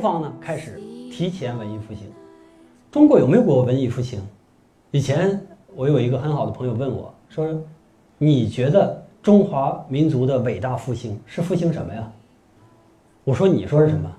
[0.00, 0.80] 方呢开始
[1.12, 2.10] 提前文艺复兴。
[2.90, 4.20] 中国有没有过文艺复兴？
[4.90, 5.40] 以前
[5.76, 7.46] 我有一个很好的朋友问我说
[8.18, 12.10] ：“你觉得中华民族的伟大复兴是复兴什么呀？”
[13.22, 14.10] 我说：“你说是什么？”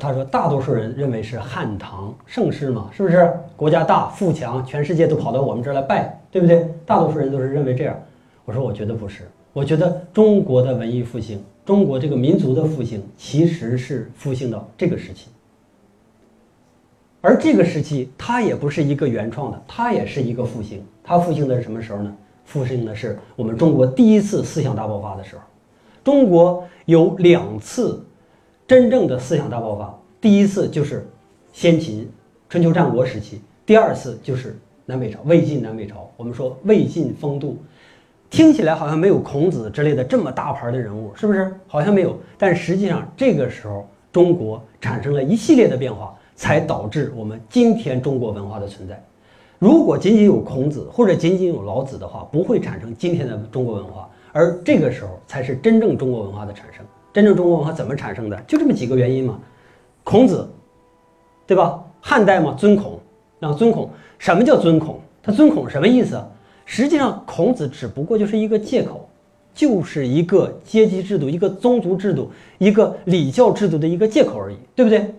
[0.00, 3.30] 他说：“大多数人认为是汉唐盛世嘛，是不是？
[3.54, 6.66] 国家大富强，全世界都跑到我们这儿来拜，对不对？
[6.86, 7.94] 大多数人都是认为这样。”
[8.46, 15.28] 我说：“我觉得不是，我觉得中国的文艺复兴，中国这个民族的复兴，其实是复兴到这个时期。
[17.20, 20.80] 而这个时期，它也不是一个原创的，它也是一个复兴。
[21.02, 22.16] 它复兴的是什么时候呢？
[22.44, 25.42] 复兴的是我们中国第一次思想大爆发的时候。
[26.04, 28.00] 中国有两次
[28.68, 31.04] 真正的思想大爆发，第一次就是
[31.52, 32.08] 先秦
[32.48, 36.08] 春秋战国时期，第二次就是南北朝魏晋南北朝。
[36.16, 37.58] 我们说魏晋风度，
[38.30, 41.54] 听起来好像没有孔子之类的这么大牌的人物，是不是？
[41.66, 46.14] 好像没有，但实际上这个时候中国产生了一系列的变化。
[46.38, 49.02] 才导致我们今天中国文化的存在。
[49.58, 54.06] 如果仅仅有孔子或者仅仅有老子的话，不会产生今天的中国文化。
[54.32, 56.84] 而这个时候才是真正中国文化的产生。
[57.10, 58.38] 真正中国文化怎么产生的？
[58.46, 59.38] 就这么几个原因嘛。
[60.04, 60.46] 孔子，
[61.46, 61.82] 对吧？
[62.02, 63.00] 汉代嘛，尊孔，
[63.40, 65.00] 啊尊孔，什么叫尊孔？
[65.22, 66.22] 他尊孔什么意思？
[66.66, 69.08] 实际上，孔子只不过就是一个借口，
[69.54, 75.14] 就是一个阶级制度、一个宗族制度、一个礼教制度的一个借口而已，对不对？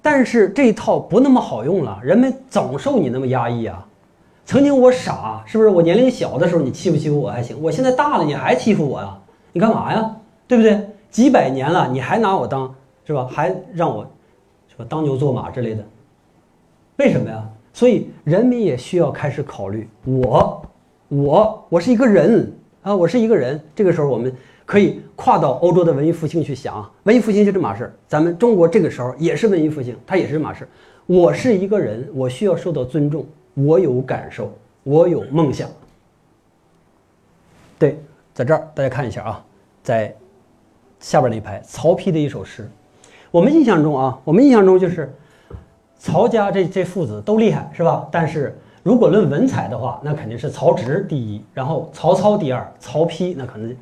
[0.00, 3.86] 但是这一套不那么好用了，人们总受你那么压抑啊。
[4.44, 5.70] 曾经我傻，是不是？
[5.70, 9.18] 我年龄小的时候你欺负欺负我还行，我现在大了你还欺负我呀？
[9.52, 10.16] 你干嘛呀？
[10.48, 10.80] 对不对？
[11.10, 13.28] 几百年了你还拿我当是吧？
[13.30, 14.04] 还让我
[14.68, 15.84] 是吧当牛做马之类的？
[16.96, 17.48] 为什么呀？
[17.72, 20.62] 所以人民也需要开始考虑我，
[21.08, 22.52] 我，我是一个人
[22.82, 23.60] 啊，我是一个人。
[23.74, 24.32] 这个时候我们。
[24.64, 27.94] 可以跨到欧洲的文艺复兴去想，文艺复兴就这码事儿。
[28.08, 30.68] 咱们中国这个时候也是文艺复兴，它也是这码事儿。
[31.04, 34.50] 我是一个人，我需要受到尊重，我有感受，
[34.84, 35.68] 我有梦想。
[37.78, 38.00] 对，
[38.32, 39.44] 在这儿大家看一下啊，
[39.82, 40.14] 在
[41.00, 42.70] 下边那一排，曹丕的一首诗。
[43.30, 45.12] 我们印象中啊，我们印象中就是
[46.02, 48.08] 曹家这这父子都厉害，是吧？
[48.10, 53.72] 但是如果论文采的话，那肯定是曹植第一，然后曹操第二，曹丕那可能。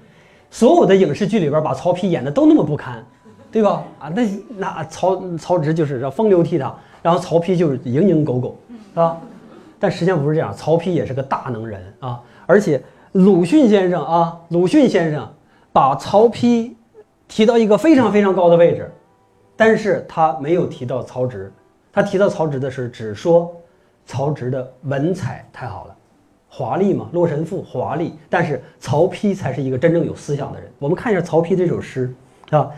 [0.50, 3.02] 所有的影视剧里边把曹丕演的都那么不堪，
[3.50, 3.82] 对吧？
[3.98, 4.28] 啊，那
[4.58, 6.70] 那曹曹植就是风流倜傥，
[7.00, 9.16] 然后曹丕就是蝇营狗苟，是吧？
[9.78, 12.20] 但实际上不是这样，曹丕也是个大能人啊。
[12.44, 12.82] 而且
[13.12, 15.26] 鲁迅先生啊，鲁迅先生
[15.72, 16.70] 把曹丕
[17.28, 18.92] 提到一个非常非常高的位置，
[19.56, 21.50] 但是他没有提到曹植。
[21.92, 23.54] 他提到曹植的时候只说
[24.06, 25.96] 曹植的文采太好了。
[26.48, 30.68] 华丽嘛，《洛神赋》华丽，但是曹丕才是一个真正有思想的人。
[30.78, 32.12] 我们看一下曹丕这首诗
[32.50, 32.68] 啊，“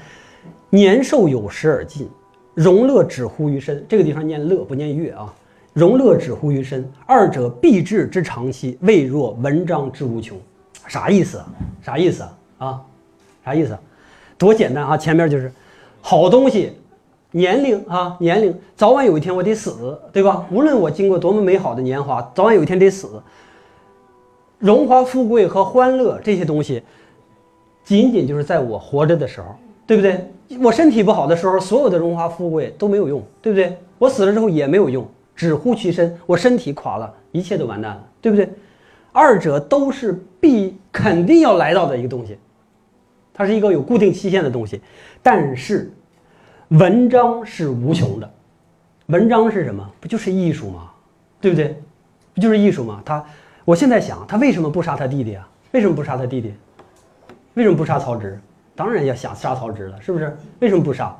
[0.68, 2.06] 年寿有时而尽，
[2.54, 5.34] 荣乐止乎于身。”这个地方念乐不念乐啊
[5.72, 10.38] ，“荣乐止乎于身，二者必至之长期，未若文章之无穷。”
[10.86, 11.46] 啥意思啊？
[11.80, 12.36] 啥意思啊？
[12.58, 12.82] 啊，
[13.44, 13.78] 啥意思？
[14.36, 14.96] 多简单啊！
[14.98, 15.50] 前面就是
[16.00, 16.76] 好东西，
[17.32, 20.46] 年龄啊，年龄，早晚有一天我得死，对吧？
[20.50, 23.20] 无论我经过多么美好的年华，早晚有一天得死。
[24.58, 26.82] 荣华富贵和欢乐这些东西，
[27.82, 29.46] 仅仅就是在我活着的时候，
[29.86, 30.24] 对不对？
[30.60, 33.76] 我身体不好的时候，所有的荣华富贵都没有用，对不对？
[33.98, 36.16] 我死了之后也没有用，只乎其身。
[36.26, 38.48] 我身体垮了，一切都完蛋了，对不对？
[39.10, 42.38] 二者都是必肯定要来到的一个东西，
[43.32, 44.80] 它是一个有固定期限的东西。
[45.22, 45.90] 但是，
[46.78, 48.30] 文章是无穷的，
[49.06, 49.86] 文章是什么？
[50.00, 50.90] 不就是艺术吗？
[51.38, 51.76] 对不对？
[52.32, 53.02] 不就是艺术吗？
[53.04, 53.22] 他。
[53.64, 55.46] 我现在想，他为什么不杀他弟弟啊？
[55.72, 56.54] 为什么不杀他弟弟？
[57.54, 58.40] 为什么不杀曹植？
[58.74, 60.34] 当然要想杀曹植了，是不是？
[60.60, 61.14] 为什么不杀？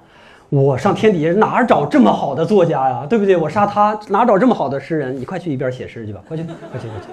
[0.48, 3.06] 我上天底下哪找这么好的作家呀？
[3.06, 3.36] 对不对？
[3.36, 5.14] 我杀他哪找这么好的诗人？
[5.14, 7.08] 你快去一边写诗去吧，快去，快去，快去，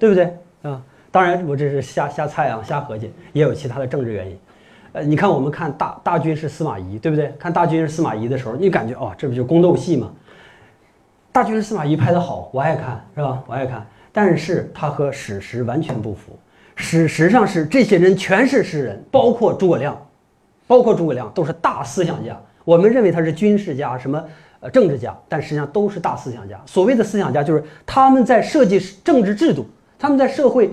[0.00, 0.36] 对不对？
[0.62, 0.82] 啊，
[1.12, 4.36] 当然我这是瞎瞎猜啊，瞎合计，也有其他的政治原因。
[4.94, 7.34] 呃，你看我们看大大军是司马懿，对不对？
[7.36, 10.12] 看大军是司马懿的时候，你感觉哦，这不就宫斗戏吗？
[11.32, 13.42] 大军是司马懿拍的好，我爱看，是吧？
[13.48, 13.84] 我爱看。
[14.12, 16.38] 但是它和史实完全不符。
[16.76, 20.00] 史实上是这些人全是诗人，包括诸葛亮，
[20.68, 22.40] 包括诸葛亮都是大思想家。
[22.64, 24.24] 我们认为他是军事家，什么
[24.60, 26.60] 呃政治家，但实际上都是大思想家。
[26.66, 29.66] 所谓的思想家，就是他们在设计政治制度，
[29.98, 30.70] 他们在社会，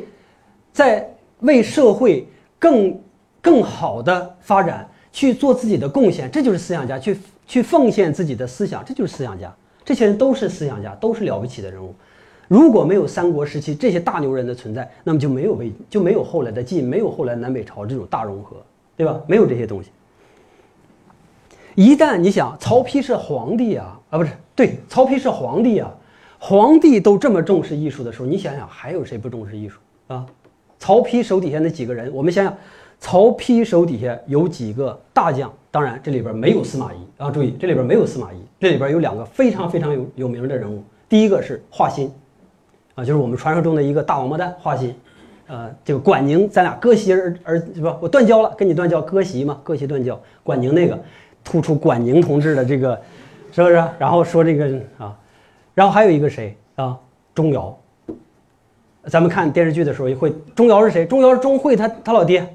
[0.72, 2.28] 在为社会
[2.60, 2.96] 更
[3.42, 7.18] 更好的发展去做自己的贡献，这就是思想家，去
[7.48, 9.54] 去奉献自己的思想，这就是思想家。
[9.84, 11.94] 这些人都是思想家，都是了不起的人物。
[12.48, 18.58] 如果没有三国时期这些大牛人的存在，那么就没有魏，就没有后来的晋，没有后来南北朝这种大融合，
[18.96, 19.20] 对吧？
[19.26, 19.90] 没有这些东西。
[21.76, 25.90] 一旦你想曹丕是皇帝啊啊不是对，曹丕是皇帝啊，
[26.38, 30.26] 皇帝都这么重视艺术的时候，你想想还有谁不重视艺术啊？
[30.78, 32.56] 曹丕手底下那几个人，我们想想，
[33.02, 35.52] 曹丕手底下有几个大将？
[35.72, 42.10] 当然这里边没有司马懿啊，注意这里边没有司马懿，这里边有两个非常非常有有名的人物，第一个是华歆，
[42.96, 44.94] 啊，就是我们传说中的一个大王八蛋华歆。
[45.48, 50.18] 呃，这个管宁，咱俩割席而而不，我断交了，跟你断交，割席嘛，割席断交。
[50.44, 50.98] 管宁那个
[51.44, 52.98] 突出管宁同志的这个，
[53.52, 53.76] 是不是？
[54.00, 55.18] 然后说这个啊，
[55.74, 56.98] 然后还有一个谁啊？
[57.36, 57.74] 钟繇。
[59.08, 61.06] 咱们看电视剧的时候也会，钟繇是谁？
[61.06, 62.48] 钟繇是钟会他他老爹，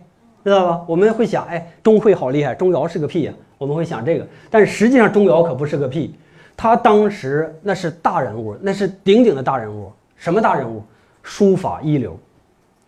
[0.50, 0.84] 知道吧？
[0.86, 4.26] 我们会想，哎，钟会好厉害，钟繇是个屁呀，我们会想这个。
[4.48, 6.14] 但实际上钟繇可不是个屁，
[6.56, 9.90] 他当时那是大人物，那是鼎鼎的大人物。
[10.14, 10.82] 什么大人物？
[11.22, 12.16] 书法一流。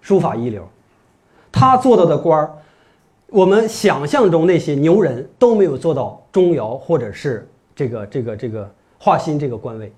[0.00, 0.66] 书法一流，
[1.50, 2.50] 他做到的官儿，
[3.26, 9.92] 我们想象中那些牛人都没有做到钟繇或者是这个这个这个华歆这个官位，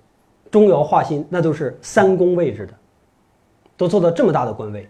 [0.51, 2.73] 钟繇、华歆那都是三公位置的，
[3.77, 4.89] 都做到这么大的官位，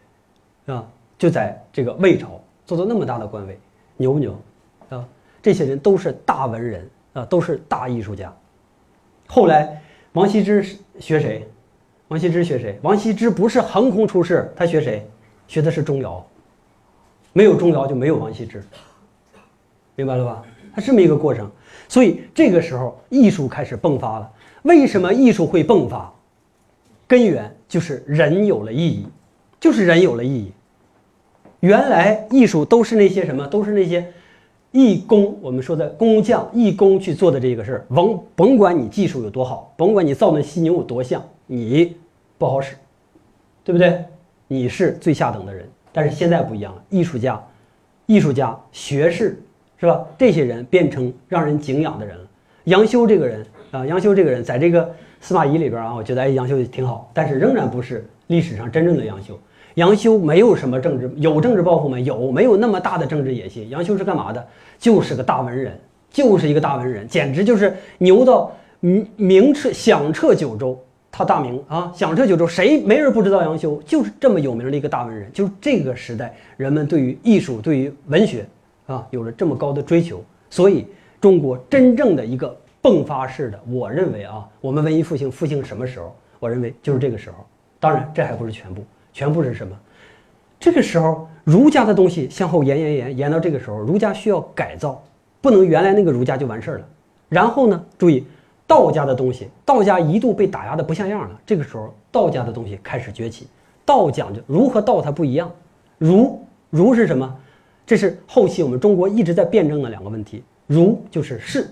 [0.66, 0.86] 啊，
[1.18, 2.40] 就在这个魏朝
[2.70, 3.58] 做到那么大的官位，
[3.96, 4.40] 牛不牛？
[4.90, 5.04] 啊，
[5.42, 8.32] 这些人都是大文人啊，都是大艺术家。
[9.26, 9.82] 后来
[10.12, 10.62] 王羲之
[11.00, 11.48] 学谁？
[12.06, 12.78] 王羲之学谁？
[12.80, 15.04] 王羲之不是横空出世，他学谁？
[15.48, 16.22] 学的是钟繇。
[17.32, 18.62] 没有钟繇就没有王羲之，
[19.96, 20.44] 明白了吧？
[20.72, 21.50] 他这么一个过程。
[21.88, 24.32] 所以这个时候艺术开始迸发了。
[24.62, 26.08] 为什么艺术会迸发？
[27.08, 29.08] 根源就是人有了意义，
[29.58, 30.52] 就是人有了意义。
[31.60, 33.46] 原来艺术都是那些什么？
[33.46, 34.06] 都是那些
[34.72, 37.86] 艺工，我们说的工匠、艺工去做的这个事儿。
[37.88, 41.22] 甭甭管你技术有多好，甭管你造那犀牛有多像。
[41.46, 41.96] 你
[42.38, 42.76] 不好使，
[43.64, 44.04] 对不对？
[44.46, 45.68] 你是最下等的人。
[45.92, 47.42] 但是现在不一样了，艺术家、
[48.06, 49.42] 艺术家、学士，
[49.76, 50.06] 是吧？
[50.16, 52.24] 这些人变成让人敬仰的人了。
[52.64, 54.88] 杨修这个人啊，杨修这个人，在这个
[55.20, 59.38] 司马懿里边啊，我觉得哎，杨修挺好，但是仍然不是历史上真正的杨修。
[59.74, 61.98] 杨修没有什么政治，有政治抱负吗？
[62.00, 63.68] 有，没有那么大的政治野心。
[63.70, 64.46] 杨修是干嘛的？
[64.78, 65.78] 就是个大文人，
[66.10, 70.78] 就是一个大文人，简直就是牛到名名彻响彻九州。
[71.12, 73.82] 他大名啊，响彻九州，谁没人不知道杨修？
[73.84, 75.28] 就是这么有名的一个大文人。
[75.32, 78.46] 就是这个时代，人们对于艺术、对于文学
[78.86, 80.86] 啊，有了这么高的追求，所以
[81.20, 86.14] 中国真正的一个迸发式的，我认为啊，我们文艺复兴复兴什么时候？
[86.38, 87.44] 我认为就是这个时候。
[87.80, 89.76] 当然，这还不是全部，全部是什么？
[90.58, 95.02] 这个时候，儒家的东西向后延延延延到这个时候，儒家需要改造，
[95.40, 96.86] 不能原来那个儒家就完事儿了。
[97.28, 98.24] 然后呢，注意。
[98.66, 101.40] 道家的东西，道家一度被打压的不像样了。
[101.44, 103.48] 这个时候，道家的东西开始崛起。
[103.84, 105.50] 道讲究儒和道它不一样，
[105.98, 106.40] 儒
[106.70, 107.36] 儒是什么？
[107.84, 110.44] 这是后期我们中国一直在辩证的两个问题。
[110.68, 111.68] 儒就是是，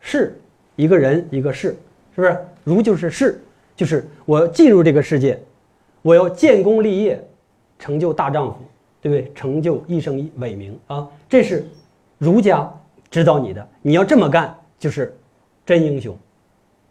[0.00, 0.38] 是
[0.76, 1.74] 一个人一个事，
[2.14, 2.38] 是不是？
[2.62, 3.42] 儒就是士，
[3.74, 5.40] 就是我进入这个世界，
[6.02, 7.24] 我要建功立业，
[7.78, 8.58] 成就大丈夫，
[9.00, 9.32] 对不对？
[9.34, 11.08] 成就一生伟名啊！
[11.28, 11.66] 这是
[12.18, 12.70] 儒家
[13.10, 15.16] 指导你的，你要这么干就是。
[15.64, 16.18] 真英雄，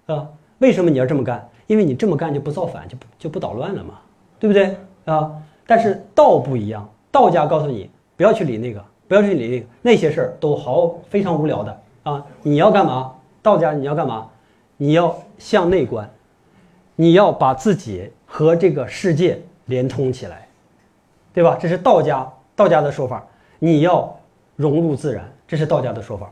[0.06, 0.26] 啊，
[0.60, 1.46] 为什么你要这么干？
[1.68, 4.00] 因为你这么干就不造反，就不就不捣乱了嘛，
[4.40, 5.30] 对不对啊？
[5.68, 12.26] 但是道不一样，道家告诉你不要去理那个，不要去理那个，那些事儿都好非常无聊的啊！
[12.42, 13.14] 你要干嘛？
[13.42, 14.30] 道家你要干嘛？
[14.78, 16.10] 你要向内观，
[16.96, 20.48] 你要把自己和这个世界连通起来，
[21.34, 21.58] 对吧？
[21.60, 23.22] 这是道家道家的说法。
[23.60, 24.18] 你要
[24.56, 26.32] 融入自然，这是道家的说法。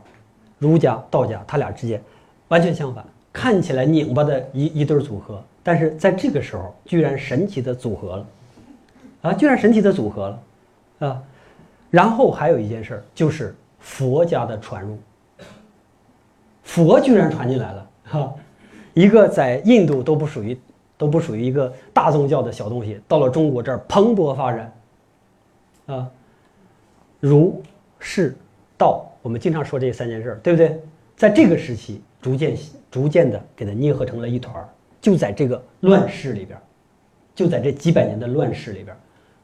[0.58, 2.02] 儒家、道家，他俩之间。
[2.48, 8.26] 完全相反，看起来拧巴的一一对组合，但是在这个时候居然神奇的组合了，
[9.20, 11.22] 啊，居然神奇的组合了，啊，
[11.90, 14.98] 然后还有一件事儿就是佛家的传入，
[16.64, 18.34] 佛居然传进来了，哈，
[18.94, 20.58] 一个在印度都不属于
[21.00, 24.72] 都不属于一个大宗教的小东西，到了中国这儿蓬勃发展，
[25.86, 26.10] 啊，
[27.20, 27.62] 儒、
[27.98, 28.36] 释、
[28.76, 30.78] 道，我们经常说这三件事儿，对不对？
[31.16, 32.02] 在这个时期。
[32.22, 32.54] 逐渐、
[32.90, 34.68] 逐渐的给它捏合成了一团儿，
[35.00, 36.58] 就在这个乱世里边，
[37.34, 38.94] 就在这几百年的乱世里边，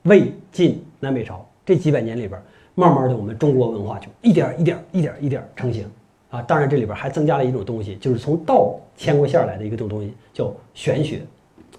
[0.02, 2.38] 魏晋南北朝这几百年里边，
[2.75, 5.90] 慢慢的我们中国文化就一点一点、一点一点成型
[6.28, 6.42] 啊。
[6.42, 11.22] 当然这里边还增加了一种东西，就是从道牵过线来的一种东西，叫玄学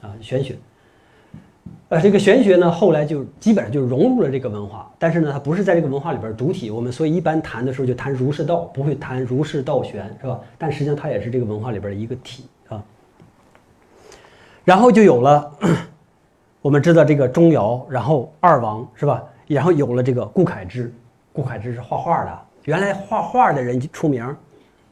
[0.01, 0.57] 啊，玄学。
[1.89, 6.69] 呃，这个玄学呢，后来就基本上就融入了这个文化，但是呢，它不是在这个文化里边主体。
[6.69, 10.39] 我们所以一般谈的时候就谈儒释道，不会谈儒释道玄，是吧？
[10.57, 12.83] 但实际上它也是这个文化里边的一个体啊。
[14.65, 15.51] 然后就有了，
[16.61, 19.23] 我们知道这个钟繇，然后二王是吧？
[19.47, 20.93] 然后有了这个顾恺之，
[21.31, 24.35] 顾恺之是画画的，原来画画的人出名，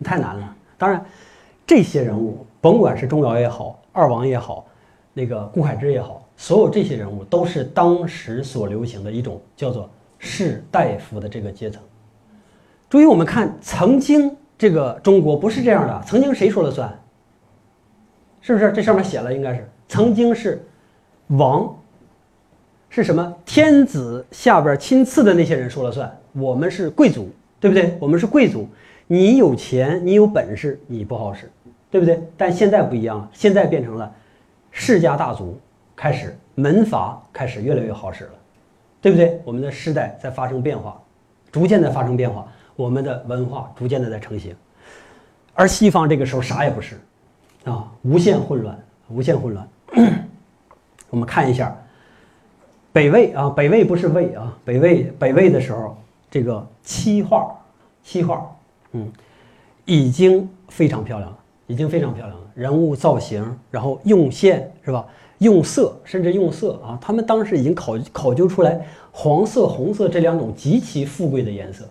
[0.01, 0.55] 太难了。
[0.77, 1.03] 当然，
[1.67, 4.65] 这些人物，甭管是钟繇也好，二王也好，
[5.17, 11.81] 那个顾恺之也好，所有这些人物都是当时所流行的一种叫做士大夫的这个阶层。
[12.89, 16.93] 注意，我们看曾经这个中国不是这样的，曾经谁说了算？
[18.41, 19.33] 是不是这上面写了？
[19.33, 20.61] 应该是曾经是
[21.27, 21.73] 王，
[22.89, 26.13] 是什么天子下边亲赐的那些人说了算。
[26.33, 27.29] 我们是贵族，
[27.59, 27.97] 对不对？
[27.99, 28.67] 我们是贵族，
[29.07, 31.49] 你有钱，你有本事，你不好使，
[31.89, 32.21] 对不对？
[32.35, 34.13] 但现在不一样了，现在变成了
[34.77, 35.57] 世家大族，
[35.95, 38.33] 开始门阀开始越来越好使了，
[39.01, 39.41] 对不对？
[39.45, 41.01] 我们的时代在发生变化，
[41.49, 44.53] 逐渐的发生变化，我们的文化逐渐的在成型，
[45.53, 46.99] 而西方这个时候啥也不是。
[47.63, 48.77] 啊，无限混乱，
[49.07, 49.67] 无限混乱。
[51.09, 51.73] 我们看一下
[52.91, 55.97] 北魏啊，北魏不是魏啊，北魏北魏的时候，
[56.29, 57.55] 这个漆画，
[58.03, 58.53] 漆画，
[58.91, 59.09] 嗯，
[59.85, 62.45] 已经非常漂亮了，已经非常漂亮了。
[62.53, 65.05] 人物造型，然后用线是吧？
[65.39, 68.79] 用色，甚至用色啊，他们当时已经考考究出来
[69.11, 71.83] 黄色、红色这两种极其富贵的颜色，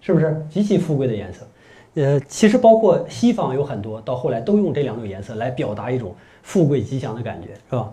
[0.00, 1.46] 是不是极其富贵的颜色？
[1.94, 7.92] 呃，其实包括西方有很多，到后来都用这两种颜色来表达一种富贵吉祥的感觉，是吧？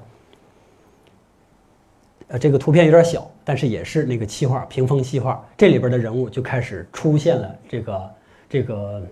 [2.30, 8.12] 呃，这个图片有点小，但是也是那个漆画，屏风漆画，这里边的人物就开始出现了这个
[8.50, 9.04] 这个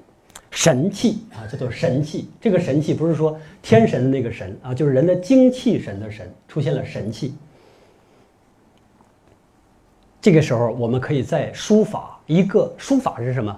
[0.52, 2.30] 神气啊，叫做神气。
[2.42, 7.36] 这个神气不是说天神的那个神啊，就是人的精气神的神，出现了神气。
[10.22, 13.58] 这个时候，我们可以在书法，一个书法是什么？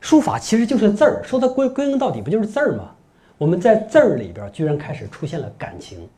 [0.00, 2.90] 书法其实就是字儿，说它归归根到底不就是字儿吗？
[3.38, 6.08] 我们在字儿里边居然开始出现了感情，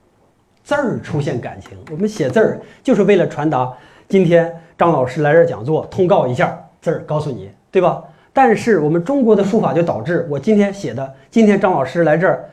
[0.63, 1.77] 字儿出现感情。
[1.91, 3.77] 我们写字儿就是为了传达
[4.09, 8.03] 今天张老师来这儿讲座，通告一下字儿，告诉你，对吧？
[8.39, 12.49] 但是我们中国的书法就导致我今天写的，今天张老师来这儿，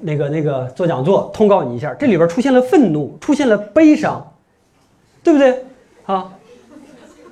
[0.00, 4.28] 那个那个做讲座，通告你一下，这里边出现了愤怒，出现了悲伤，
[5.22, 5.64] 对不对？
[6.04, 6.32] 啊，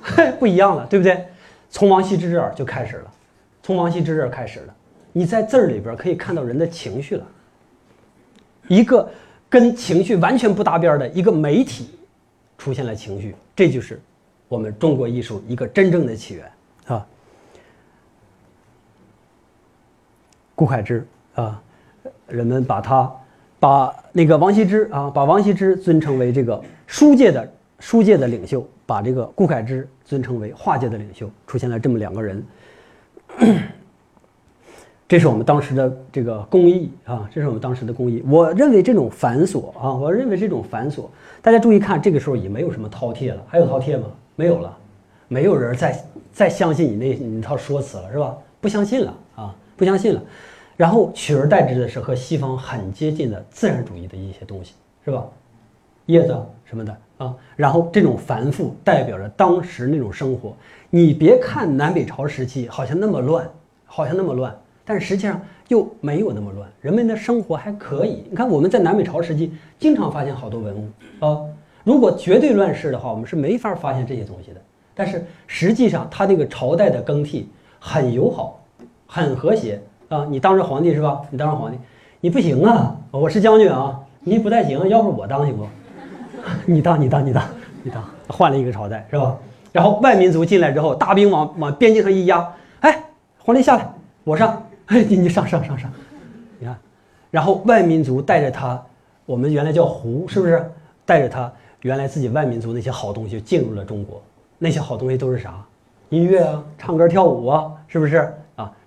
[0.01, 1.25] 嘿 不一样了，对不对？
[1.69, 3.11] 从王羲之这儿就开始了。
[3.61, 4.73] 从王羲之这儿开始了，
[5.11, 7.27] 你在字儿里边可以看到人的情绪了。
[8.69, 9.11] 一个
[9.49, 11.99] 跟情绪完全不搭边的一个媒体，
[12.57, 14.01] 出现了情绪，这就是
[14.47, 16.49] 我们中国艺术一个真正的起源
[16.87, 17.05] 啊。
[20.59, 21.61] 顾恺之啊，
[22.27, 23.09] 人们把他
[23.61, 27.49] 把那个王羲之啊，把王羲之尊称为这个书界的
[27.79, 32.43] 书界的领袖，把这个顾恺之尊称为画界的领袖，出现了这么两个人。
[35.07, 38.21] 这是我们当时的这个工艺啊，这是我们当时的工艺。
[38.27, 41.05] 我认为这种繁琐啊，我认为这种繁琐，
[41.41, 44.07] 大家注意看，这个时候已没有什么饕餮了，还有饕餮吗？
[44.35, 44.77] 没有了，
[45.29, 48.35] 没有人再再相信你那那套说辞了，是吧？
[48.59, 50.21] 不相信了啊，不相信了。
[50.79, 55.25] 然后取而代之的是和西方很接近的自然主义的一些东西，是吧？
[56.05, 56.33] 叶子
[56.63, 60.55] 什么的啊，然后这种繁复代表着当时那种生活。
[60.89, 63.45] 你别看南北朝时期好像那么乱，
[63.85, 68.23] 好像那么乱，但实际上又没有那么乱，人们的生活还可以。
[68.29, 70.87] 你看我们在南北朝时期经常发现好多文物
[71.25, 71.43] 啊，
[71.83, 74.61] 如果绝对乱世的话，我们是没法发现这些东西的。
[74.95, 77.49] 但是实际上，它那个朝代的更替
[77.81, 78.63] 很友好，
[79.05, 80.25] 很和谐啊。
[80.29, 81.21] 你当上皇帝是吧？
[81.29, 81.77] 你当上皇帝，
[82.19, 85.65] 你不行啊，我是将军啊，你不太行，要不我当行不？
[86.65, 87.43] 你当，你当，你当，
[87.83, 89.35] 你当，换了一个朝代是吧？
[89.71, 92.47] 然后外民族进来之后，大兵往往边境上一压，
[92.79, 93.03] 哎，
[93.37, 93.87] 皇帝下来，
[94.23, 95.91] 我上，哎，你你上上上上，
[96.59, 96.75] 你看，
[97.29, 98.81] 然后外民族带着他，
[99.25, 100.71] 我们原来叫胡，是不是？
[101.05, 101.51] 带着他
[101.81, 104.21] 原来自己外民族那些好东西进入了中国，
[104.57, 105.53] 那些好东西都是啥？
[106.09, 108.33] 音乐啊，唱歌跳舞啊，是不是？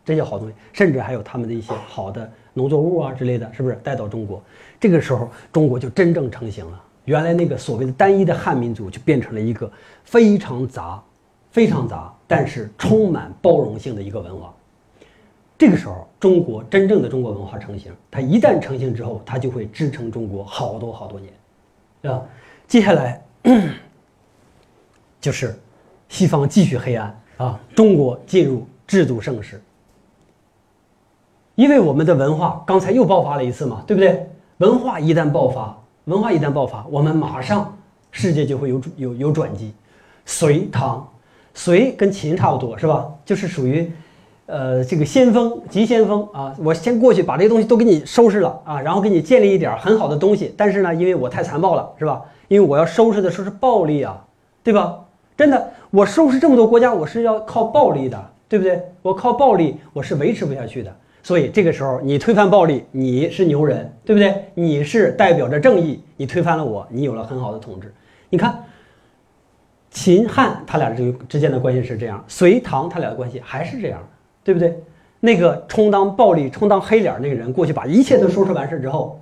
[0.05, 4.43] 这些好东西，甚至还有他们的一些好的农作物啊之类的，是不是带到中国？
[4.81, 6.85] 这个时候，中国就真正成型了。
[7.05, 9.71] 原来那个所谓的单一的汉民族，就变成了一个
[10.05, 11.03] 非常杂、
[11.51, 14.55] 非常杂，但是充满包容性的一个文化。
[15.59, 17.93] 这个时候，中国真正的中国文化成型。
[18.11, 21.33] 它一旦成型之后，它就会支撑中国好多好多年，
[22.01, 22.23] 对吧？
[22.67, 23.25] 接下来
[25.21, 25.57] 就是
[26.09, 29.63] 西方继续黑暗啊，中国进入制度盛世。
[31.55, 34.29] 因为我们的文化刚才又爆发了一次嘛，对不对？
[34.59, 35.77] 文化一旦爆发。
[36.07, 37.73] 文化一旦爆发，我们马上
[38.11, 39.73] 世界就会有有有转机。
[40.27, 41.09] 隋唐，
[41.55, 43.09] 隋跟秦差不多是吧？
[43.25, 43.89] 就是属于，
[44.47, 46.53] 呃，这个先锋，急先锋啊！
[46.59, 50.53] 我先过去把这些东西都给你收拾了啊，然后给你建立一点很好的东西。
[50.57, 52.21] 但是呢，因为我太残暴了，是吧？
[52.49, 54.25] 因为我要收拾的时候是暴力啊，
[54.65, 54.99] 对吧？
[55.37, 58.83] 真的，我收拾这么多国家，我是要靠暴力的，对不对？
[59.03, 60.93] 我靠暴力，我是维持不下去的。
[61.23, 64.45] 所以这个时候，你推翻暴力，你是牛人，对不对？
[64.55, 67.95] 你是代表着正义，你推翻了我，你有了很好的统治。
[68.29, 68.65] 你看，
[69.91, 74.01] 秦汉他俩之之间的关系是这样，隋唐他俩的关系还是这样，
[74.43, 74.77] 对不对？
[75.21, 79.21] 那个充当暴力、充当黑脸那个人过去把一切都收拾完事之后，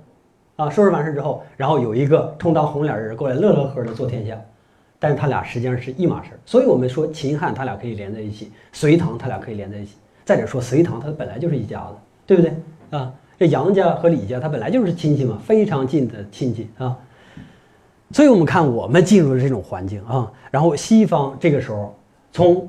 [0.55, 4.35] 啊，收拾完事之后，然后有一个充当红脸的人过来乐乐呵的做天下，
[4.97, 6.31] 但是他俩实际上是一码事。
[6.47, 9.97] 所以我们说秦汉他俩可以连在一起，隋唐他俩可以连在一起。
[10.25, 12.53] 再者说隋唐他本来就是一家子，对不对
[12.91, 13.13] 啊？
[13.37, 16.97] 这杨家和李家他本来就是亲戚嘛，非常近的亲戚啊。
[18.11, 21.95] 所以我们看我们进入了这种环境啊，然后西方这个时候
[22.31, 22.67] 从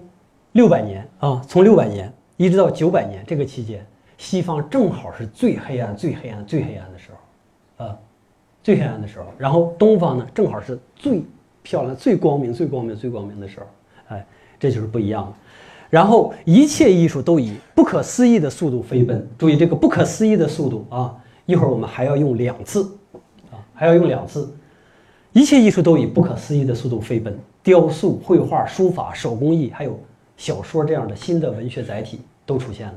[0.52, 2.12] 六百年啊，从六百年。
[2.38, 3.86] 一直到九百年这个期间，
[4.18, 7.10] 西方正好是最黑暗、最黑暗、最黑暗的时
[7.76, 7.96] 候，啊，
[8.64, 9.26] 最黑暗的时候。
[9.38, 11.22] 然后东方呢，正好是最
[11.62, 13.66] 漂亮、最光明、最光明、最光明的时候。
[14.08, 14.26] 哎，
[14.58, 15.32] 这就是不一样的。
[15.92, 19.28] 然后一切艺术都以不可思议的速度飞奔。
[19.36, 21.14] 注意这个不可思议的速度啊！
[21.44, 22.84] 一会儿我们还要用两次，
[23.50, 24.50] 啊，还要用两次。
[25.34, 27.38] 一切艺术都以不可思议的速度飞奔。
[27.62, 30.00] 雕塑、绘画、书法、手工艺，还有
[30.38, 32.20] 小说这样的新的文学载体。
[32.44, 32.94] 都出现了，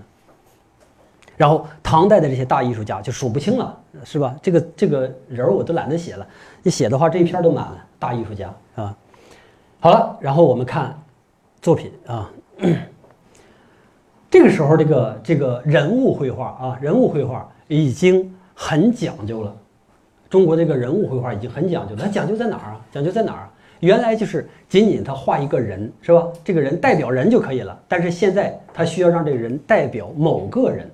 [1.37, 4.35] 然后唐代的这些大艺术家就数不清了，是吧？
[4.41, 6.27] 这个这个人我都懒得写了，
[6.63, 7.85] 你写的话这一篇都满了。
[7.99, 8.97] 大艺术家啊，
[9.79, 10.99] 好了，然后我们看
[11.61, 12.29] 作品啊，
[14.29, 19.55] 这个时候这个这个人物绘画啊，人物绘画已经很讲究了。
[20.29, 22.81] 中国这个人物绘画已经很讲究，它讲究在哪儿啊？
[22.91, 23.49] 讲究在哪儿？
[23.81, 26.27] 原来就是仅仅他画一个人是吧？
[26.43, 27.77] 这个人代表人就可以了。
[27.87, 30.89] 但是现在他需要让这个人代表某个人，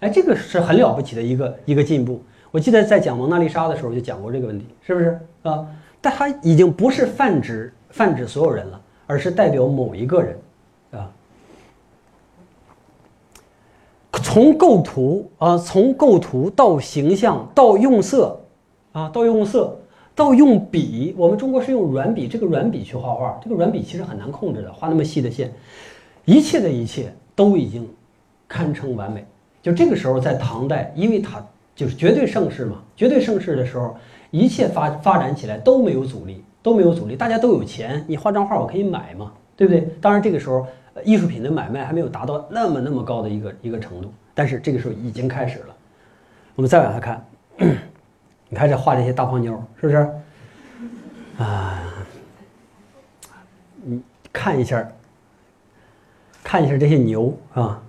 [0.00, 2.22] 哎，这个是很了不起的一个一个进步。
[2.50, 5.66] 我记得在讲蒙娜丽莎的时候就讲过这个问题，是不是啊？
[6.00, 10.38] 但他已经不是泛指泛指所有人了，而是代表某一个人，
[10.92, 11.10] 啊。
[14.22, 18.40] 从构图啊，从构图到形象到用色
[18.92, 19.78] 啊，到用色。
[20.16, 25.52] 到用笔，我们中国是用软笔，这个软笔去画画，这个软笔其实很难控制的，画那么细的线，
[26.24, 27.84] 一切的一切都已经
[28.46, 29.26] 堪称完美。
[29.60, 33.96] 就这个时候，在唐代，因为它就是绝对盛世嘛，绝对盛世的时候，
[34.30, 39.86] 一切发发展起来都没有阻力，都没有阻力，大家都有钱，你画张画我可以买嘛，对不对？
[40.00, 40.66] 当然这个时候，
[41.04, 45.76] 艺术品的买卖还没有达到那么那么高的一个一个程度，但是这个时候已经开始了。
[46.54, 47.22] 我们再往下看。
[48.48, 50.10] 你看这画这些大胖妞，是不是？
[51.36, 51.82] 啊，
[53.82, 54.00] 你
[54.32, 54.88] 看一下，
[56.42, 57.82] 看一下这些牛啊。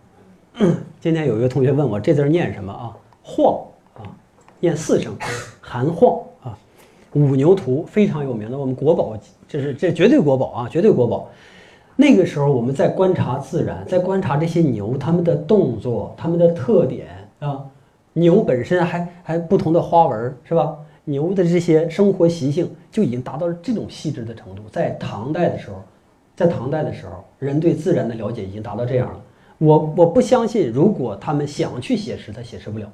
[1.00, 2.92] 今天有一个同学问我这字念什么啊？
[3.24, 4.04] 晃啊，
[4.60, 5.16] 念四声，
[5.62, 6.20] 含晃。
[7.16, 11.30] 五牛图非常有名的，我们国宝，这是这绝对国宝啊，绝对国宝。
[11.96, 17.08] 那个时候我们在观察自然，在观察这些牛，它们的动作，它们的特点
[17.40, 17.66] 啊。
[18.12, 20.78] 牛本身还还不同的花纹是吧？
[21.06, 24.64] 牛的这些生活习性就已经达到了这种细致的程度。
[24.72, 25.76] 在唐代的时候，
[26.36, 29.22] 在唐代的时候，人对自然的了解已经达到这样了。
[29.58, 32.90] 我我不相信，如果他们想去写实，他写实不了。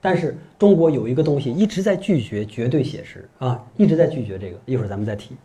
[0.00, 4.58] 但是中国有一个东西一直在拒绝绝对写实啊，一直在拒绝这个。
[4.66, 5.36] 一会儿咱们再提。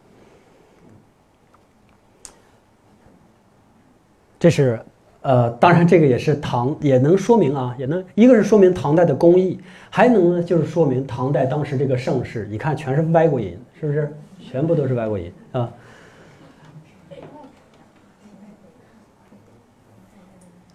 [4.40, 4.80] 这是。
[5.22, 12.48] 呃，当然，这个也是唐，也能说明啊，也能一个是说明唐代的工艺，还能呢就是说明唐代当时这个盛世。
[12.48, 14.16] 你看，全是外国银，是不是？
[14.40, 15.74] 全部都是外国银啊。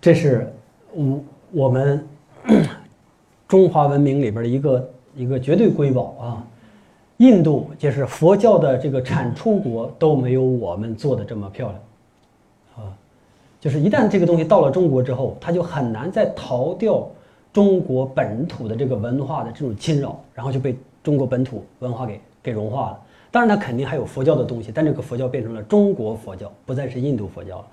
[0.00, 0.52] 这是
[0.92, 2.04] 我我们
[3.50, 6.46] 中华文明里边的一个一个绝对瑰宝啊。
[7.16, 11.80] 印度就是佛教的这个产出国，都没有我们做的这么漂亮。
[12.76, 12.94] 啊
[13.60, 17.06] 就是一旦这个东西到了中国之后，它就很难再逃掉
[17.52, 23.00] 中国本土的这个文化的这种侵扰，然后就被中国本土文化给给融化了。
[23.30, 27.66] 当然，它肯定还有佛教的东西，但这个佛教变成了中国佛教，不再是印度佛教了。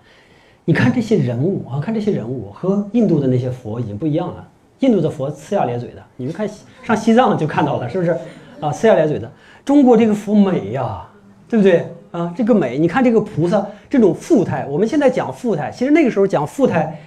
[0.65, 4.47] 你看这些人物啊，看这些人物和印度的那些佛已经不一样了。
[4.79, 6.47] 印度的佛呲牙咧嘴的，你们看
[6.83, 8.11] 上西藏就看到了，是不是
[8.59, 8.71] 啊？
[8.71, 9.31] 呲牙咧嘴的。
[9.65, 11.05] 中国这个佛美呀，
[11.49, 11.85] 对不对？
[12.11, 16.97] 啊，这个美，你看这个菩萨这种富态，我们现在讲富态，其实那个时候讲富态，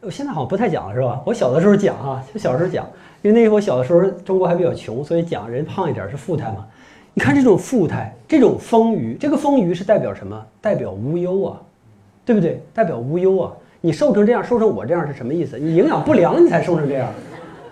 [0.00, 1.22] 我现在好像不太讲了，是吧？
[1.24, 2.84] 我小的时候讲哈，就小时候讲，
[3.22, 6.66] 因为那时候我小的时候中国还比较穷，所以讲人胖一点是富态嘛。
[7.14, 10.44] 你看这种富态，这种丰腴，这个丰腴是代表什么？
[10.60, 11.60] 代表无忧啊，
[12.24, 12.60] 对不对？
[12.74, 13.52] 代表无忧啊。
[13.80, 15.58] 你瘦成这样，瘦成我这样是什么意思？
[15.58, 17.12] 你营养不良，你才瘦成这样，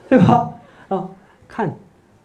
[0.08, 0.50] 对吧？
[0.88, 1.08] 啊，
[1.46, 1.74] 看，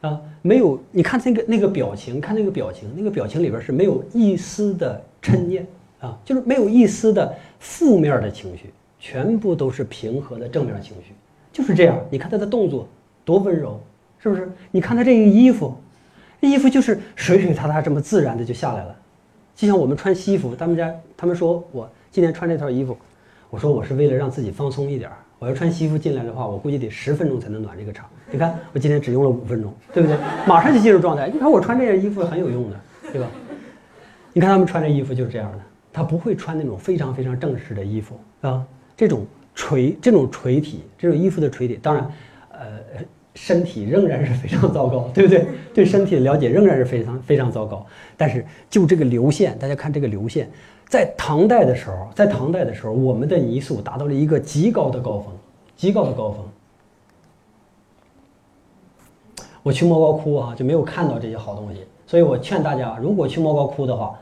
[0.02, 5.68] 啊，没有，你看那个那个表情，看那个表情，那个表情里边是没有一丝的嗔念
[6.00, 11.14] 啊，就是没有一丝的负面的情绪，全部都是平和的正面情绪，
[11.52, 12.00] 就是这样。
[12.10, 12.88] 你看他的动作
[13.26, 13.80] 多温柔，
[14.20, 14.50] 是不是？
[14.72, 15.76] 你看他这个衣服，
[16.40, 18.96] 衣服就是水水塌塌这么自然的就下来了，
[19.56, 22.98] 就像我们穿西服，他们家他们说我今天穿这套衣服，
[23.54, 25.16] 我说我是为了让自己放松一点儿。
[25.38, 28.10] 我要穿西服进来的话，我估计得十分钟才能暖这个场。
[28.32, 30.18] 你看，我今天只用了五分钟，对不对？
[30.48, 31.30] 马上就进入状态。
[31.32, 32.80] 你看我穿这件衣服很有用的，
[33.12, 33.28] 对吧？
[34.34, 35.60] 你看他们穿这衣服就是这样的，
[35.92, 38.66] 他不会穿那种非常非常正式的衣服啊。
[38.98, 42.12] 这种垂这种垂体，这种衣服的垂体，当然，
[42.50, 42.80] 呃，
[43.36, 45.46] 身体仍然是非常糟糕，对不对？
[45.76, 47.86] 对身体的了解仍然是非常非常糟糕。
[48.18, 50.50] 但是就这个流线，大家看这个流线。
[50.94, 55.34] 在唐代的时候，在唐代的时候，我们的泥塑达到了一个极高的高峰，
[55.76, 56.46] 极高的高峰。
[59.64, 64.16] 我去莫高窟啊，就没有看到这些好东西，所以我劝大家，如果去莫高窟的话，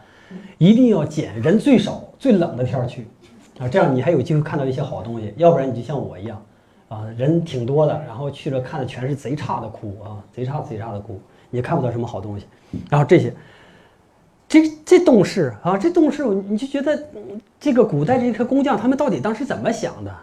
[0.60, 3.06] 一定要捡人最少、最冷的天儿去
[3.60, 5.34] 啊，这样你还有机会看到一些好东西。
[5.36, 6.42] 要不然你就像我一样，
[6.88, 12.46] 啊，人挺多的，然后去了看的全是贼差的窟啊，贼差贼差的窟，你看不到什么好东西。
[12.90, 13.34] 然后这些。
[14.52, 17.02] 这这洞室啊，这洞室，你就觉得
[17.58, 20.14] 这个古代这些工匠他们到底当时怎么想的？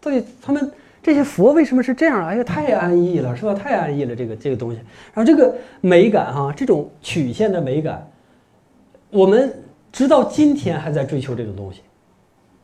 [0.00, 2.26] 到底他们这些佛为什么是这样？
[2.26, 3.52] 哎呀，太安逸了，是吧？
[3.52, 4.78] 太安逸了，这个这个东西。
[5.12, 8.10] 然后这个美感哈，这种曲线的美感，
[9.10, 9.52] 我们
[9.92, 11.82] 直到今天还在追求这种东西，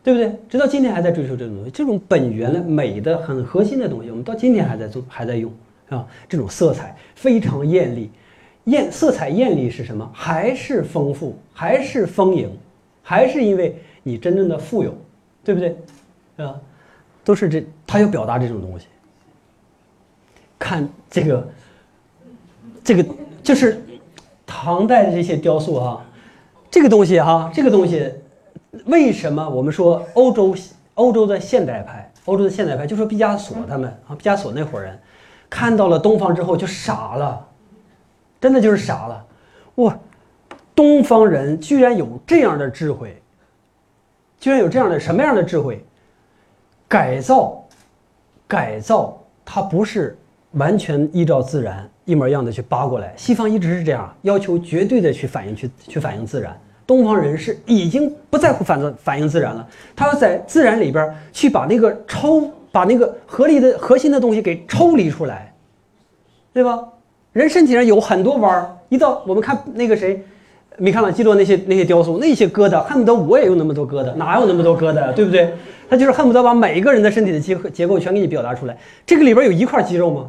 [0.03, 0.35] 对不对？
[0.49, 5.53] 直到今天还在追求这种东西，这种本源的美的很核心的东西，我们到今天还在做，还在用
[5.91, 6.07] 啊。
[6.31, 8.11] 这种色彩非常艳丽。
[8.71, 10.09] 艳色彩艳丽是什么？
[10.15, 12.49] 还是丰富，还是丰盈，
[13.03, 14.95] 还是因为你真正的富有，
[15.43, 15.77] 对不对？
[16.37, 16.55] 啊，
[17.25, 18.87] 都是这，他要表达这种东西。
[20.59, 21.49] 看这个，
[22.85, 23.05] 这个
[23.43, 23.83] 就是
[24.47, 26.05] 唐代的这些雕塑哈，
[26.71, 28.13] 这个东西哈，这个东西
[28.85, 30.55] 为什么我们说欧洲
[30.95, 34.97] 欧洲的现代派，欧洲的现代派，就说毕加索他们啊，毕加索那伙人
[35.49, 37.49] 看到了东方之后就傻了。
[38.41, 39.27] 真的就是傻了，
[39.77, 39.99] 哇！
[40.75, 43.21] 东方人居然有这样的智慧，
[44.39, 45.85] 居然有这样的什么样的智慧？
[46.89, 47.63] 改造，
[48.49, 50.17] 改造，它不是
[50.53, 53.13] 完全依照自然一模一样的去扒过来。
[53.15, 56.59] 西方一直是这样，要求绝对的去反映去去反映自然。
[56.87, 65.55] 东方人是已经不在乎反反映自然了，他要在自然里边去把那个抽，把那个合理的核心的东西给抽离出来，
[66.55, 66.89] 对吧？
[67.33, 70.25] 人身体上有很多弯儿，一到我们看那个谁，
[70.79, 75.53] 米开朗基罗那些那些雕塑，那些疙瘩，恨不得我也有那么多疙瘩，哪有那么多疙瘩，对不对？
[75.89, 78.77] 他就是恨不得把每一个人的身体的结结构全给你表达出来。
[79.05, 80.29] 这个里边有一块肌肉吗？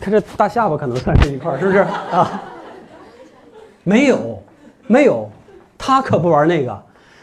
[0.00, 2.42] 他这大下巴可能算是一块，是不是啊？
[3.84, 4.42] 没有，
[4.86, 5.30] 没有，
[5.76, 6.82] 他可不玩那个，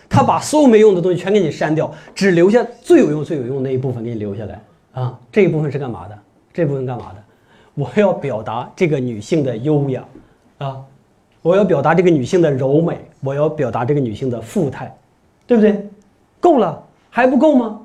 [0.09, 4.61] 他把所有没用的东西全给你删掉，只留下最有用、最有用那一部分给你留下来
[4.93, 5.17] 啊。
[5.31, 6.17] 这一部分是干嘛的？
[6.53, 7.24] 这部分干嘛的？
[7.75, 10.03] 我要表达这个女性的优雅，
[10.57, 10.81] 啊，
[11.41, 14.93] 我要表达这个女性的柔美，我要表达这个女性的富态，
[15.45, 15.87] 对不对？
[16.39, 17.81] 够了，还不够吗？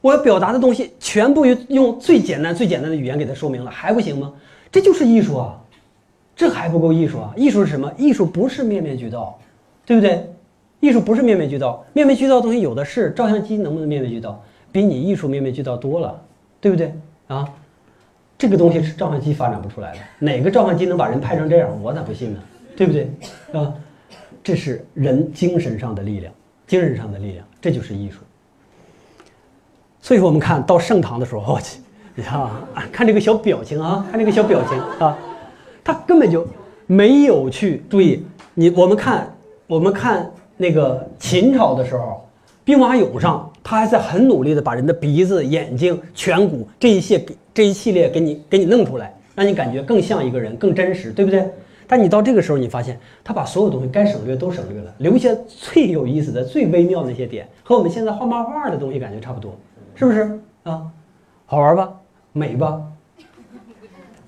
[0.00, 4.32] 我要表达的东西全部用用最简单、最简单的语言给它说明了，还不行吗？
[4.72, 5.60] 这就是艺术啊，
[6.34, 7.34] 这还不够艺术啊！
[7.36, 7.92] 艺术是什么？
[7.98, 9.38] 艺术不是面面俱到，
[9.84, 10.26] 对不对？
[10.80, 13.10] 艺术不是面面俱到，面面俱到的东西有的是。
[13.10, 14.42] 照相机能不能面面俱到？
[14.72, 16.18] 比你艺术面面俱到多了，
[16.58, 16.94] 对不对？
[17.26, 17.46] 啊？
[18.40, 21.70] 这个东西是照相机发展不出来的， 哪个照相机能把人拍成这样？
[21.82, 22.40] 我咋不信呢？
[22.74, 23.12] 对不对？
[23.52, 23.70] 啊，
[24.42, 26.32] 这是人精神上的力量，
[26.66, 28.20] 精神上的力量，这就是艺术。
[30.00, 31.80] 所以说，我们看到盛唐的时候， 我去，
[32.14, 35.14] 你看啊，看这个小表情啊，看这个小表情啊，
[35.84, 36.48] 他根本就
[36.86, 38.24] 没有去注意
[38.54, 38.70] 你。
[38.70, 39.30] 我们看，
[39.66, 42.26] 我们看那个秦朝的时候，
[42.64, 47.36] 兵马俑上，他还在很努力的把人的鼻子、眼睛、颧骨这一些给。
[47.52, 51.50] 这一系列给你给你弄出来，让你感觉更像一个人，更真实，对不对？
[51.86, 59.58] 但你到这个时候，你发现他把所有东西该省略都省略了，留下最有意思的、最微妙的那些点，和我们现在画漫画的东西感觉差不多，
[59.96, 60.86] 是不是啊？
[61.44, 61.92] 好玩吧？
[62.32, 62.80] 美吧？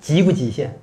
[0.01, 0.77] 极不极限？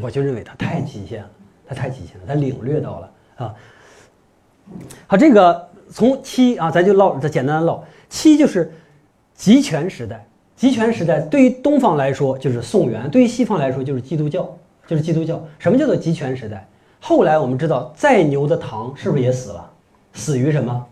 [0.00, 1.30] 我就认为它太极限了，
[1.66, 3.54] 它太极限了，它领略到了啊。
[5.06, 8.72] 好，这个从七啊，咱就唠，再简单的唠，七就是
[9.34, 10.26] 集权时代。
[10.56, 14.48] 集权时代对于东方来说就是宋元，对于西方来说就是基督教，
[14.86, 15.42] 就是基督教。
[15.58, 16.68] 什么叫做集权时代？
[17.00, 19.70] 后来我们知道，再牛的唐是不是也死了？
[20.12, 20.86] 死于什么？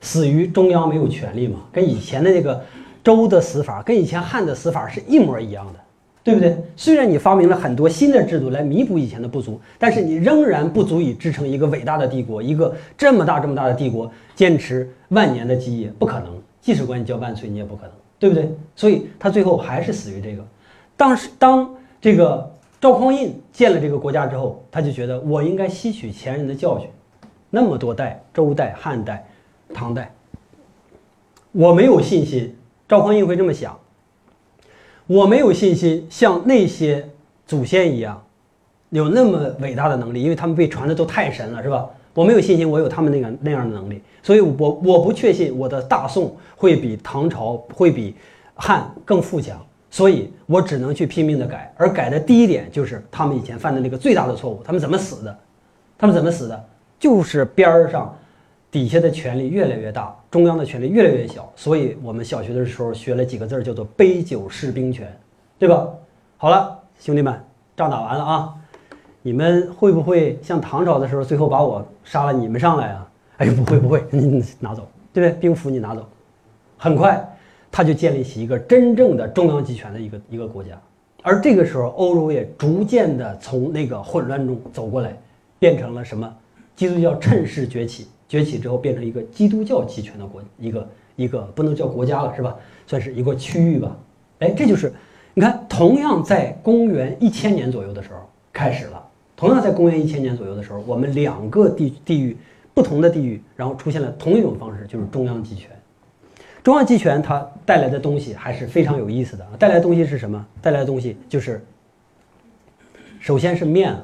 [0.00, 1.60] 死于中央没有权力嘛？
[1.72, 2.64] 跟以前的那个
[3.02, 5.78] 周的死法，跟以前汉的死法是一模一样的，
[6.24, 6.56] 对不对？
[6.74, 16.28] 虽然你发明了很多新的制度来弥补以前的不足，但是你仍然不足以支撑一个伟大的帝国，一个这么大这么大的帝国坚持万年的基业，不可能。
[16.62, 18.50] 即使管你叫万岁，你也不可能，对不对？
[18.74, 20.42] 所以他最后还是死于这个。
[20.96, 21.68] 当时当
[22.00, 26.88] 这个赵匡胤建了这个国家之后，他就觉得我应该吸取前人的教训，
[27.50, 29.28] 那么多代，周代、汉代、
[29.74, 30.10] 唐代，
[31.52, 32.56] 我没有信心。
[32.88, 33.78] 赵匡胤会这么想。
[35.06, 37.06] 我没有信心像那些
[37.46, 38.22] 祖先一样
[38.90, 41.86] 有那么伟大的能力，因为他们被传的都太神了，是吧？
[42.14, 48.14] 我没有信心我有他们那个那样的能力，所以我我不确信我的大宋会比唐朝会比
[48.54, 51.74] 汉更富强，所以我只能去拼命的改。
[51.76, 55.36] 而改的第一点就是他们以前犯的那个最大的错误，他们怎么死的？
[55.98, 56.64] 他们怎么死的？
[57.00, 58.16] 就是边儿上
[58.74, 60.12] 底下的权力越来越大。
[60.32, 65.06] 中央的权力越来越小，所以我们小学的时候学了几个字儿，叫做“杯酒释兵权”，
[65.60, 65.88] 对吧？
[66.36, 67.32] 好了，兄弟们，
[67.76, 68.52] 仗打完了啊！
[69.22, 73.08] 你们会不会像唐朝的时候，最后把我杀了，你们上来啊？
[73.36, 75.40] 哎，不会不会， 你拿走，对不对？
[75.40, 76.04] 兵符你拿走。
[76.76, 77.24] 很快，
[77.70, 80.70] 他就建立起一个真正的中央集权的一个一个国家。
[81.22, 85.16] 而这个时候，欧洲也逐渐的从那个混乱中走过来，
[85.60, 86.28] 变成了什么？
[86.74, 88.08] 基督教趁势崛起。
[88.28, 92.56] 崛起之后变成一个基督教集权的国，一个一个不能叫国家了，是吧？
[92.86, 93.96] 算是一个区域吧。
[94.40, 94.92] 哎，这就是
[95.34, 98.20] 你看，同样在公元一千年左右的时候
[98.52, 99.02] 开始了。
[99.36, 102.36] 同样在公元一千年左右的时候，我们两个地地域
[102.72, 105.70] 不同的地域，然后出现了同一种方式，就是中央集权。
[106.62, 109.46] 中央集权它带来的东西还是非常有意思的。
[109.58, 110.44] 带来的东西是什么？
[110.62, 111.62] 带来的东西就是，
[113.20, 113.94] 首先是面，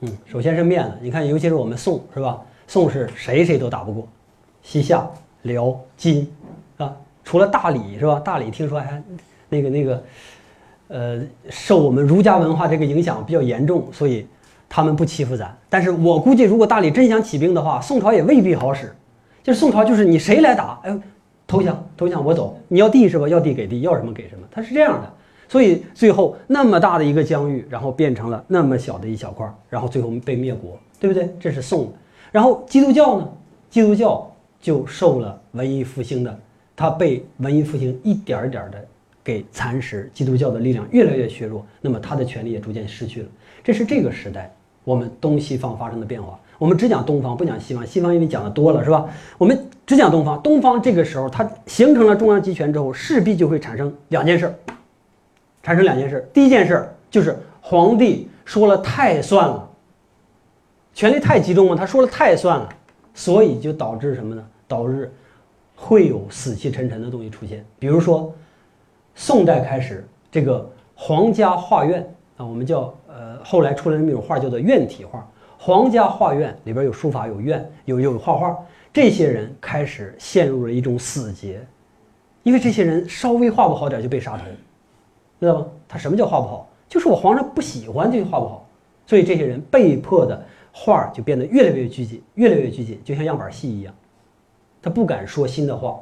[0.00, 0.90] 嗯，首先是面。
[1.00, 2.40] 你看，尤其是我们宋，是吧？
[2.66, 4.08] 宋是谁谁都打不过，
[4.62, 5.08] 西夏、
[5.42, 6.28] 辽、金，
[6.76, 8.20] 啊，除了大理是吧？
[8.20, 9.02] 大理听说还
[9.48, 10.04] 那个那个，
[10.88, 14.26] 呃，受我们儒家文化这个影响比较严重，所以
[14.68, 15.56] 他们不欺负咱。
[15.68, 18.92] 但是我估计，如果大理真想起兵的话，宋朝也未必好使。
[19.44, 20.98] 就是宋朝，就是你谁来打，哎，
[21.46, 22.58] 投降投降，我走。
[22.66, 23.28] 你要地是吧？
[23.28, 24.44] 要地给地，要什么给什么。
[24.50, 25.12] 他是这样的，
[25.48, 31.32] 所以最后那么大的一个疆域，然后变成了那么小的一小块，然后最后被灭国，对不对？
[31.38, 31.92] 这是宋。
[32.36, 33.26] 然后基督教呢？
[33.70, 36.38] 基督教就受了文艺复兴的，
[36.76, 38.76] 它被文艺复兴一点儿点儿的
[39.24, 43.28] 给蚕食，基督教的力量越来越削弱，那么它的权力也逐渐失去了。
[43.64, 46.38] 这是这个时代我们东西方发生的变化。
[46.58, 47.86] 我们只讲东方，不讲西方。
[47.86, 49.08] 西方因为讲的多了，是吧？
[49.38, 50.38] 我们只讲东方。
[50.42, 54.54] 东方这个时候它形成了中央集权之后，势必就会产生两件事，
[55.62, 56.28] 产生两件事。
[56.34, 59.65] 第一件事就是皇帝说了太算了。
[60.96, 62.66] 权力太集中了，他说了太算了，
[63.12, 64.42] 所以就导致什么呢？
[64.66, 65.12] 导致
[65.76, 67.62] 会有死气沉沉的东西出现。
[67.78, 68.34] 比如说，
[69.14, 72.02] 宋代开始这个皇家画院
[72.38, 75.28] 啊，我们叫呃，后来出来那么一种画叫做院体画。
[75.58, 78.56] 皇家画院里边有书法，有院，有有画画。
[78.90, 81.60] 这些人开始陷入了一种死结，
[82.42, 84.44] 因为这些人稍微画不好点就被杀头，
[85.40, 85.66] 知道吗？
[85.86, 86.66] 他什么叫画不好？
[86.88, 88.66] 就是我皇上不喜欢就画不好，
[89.06, 90.42] 所以这些人被迫的。
[90.78, 93.94] 画就变得越来越拘谨，越来越拘谨，就像样板戏一样，
[94.82, 95.98] 他不敢说新的话。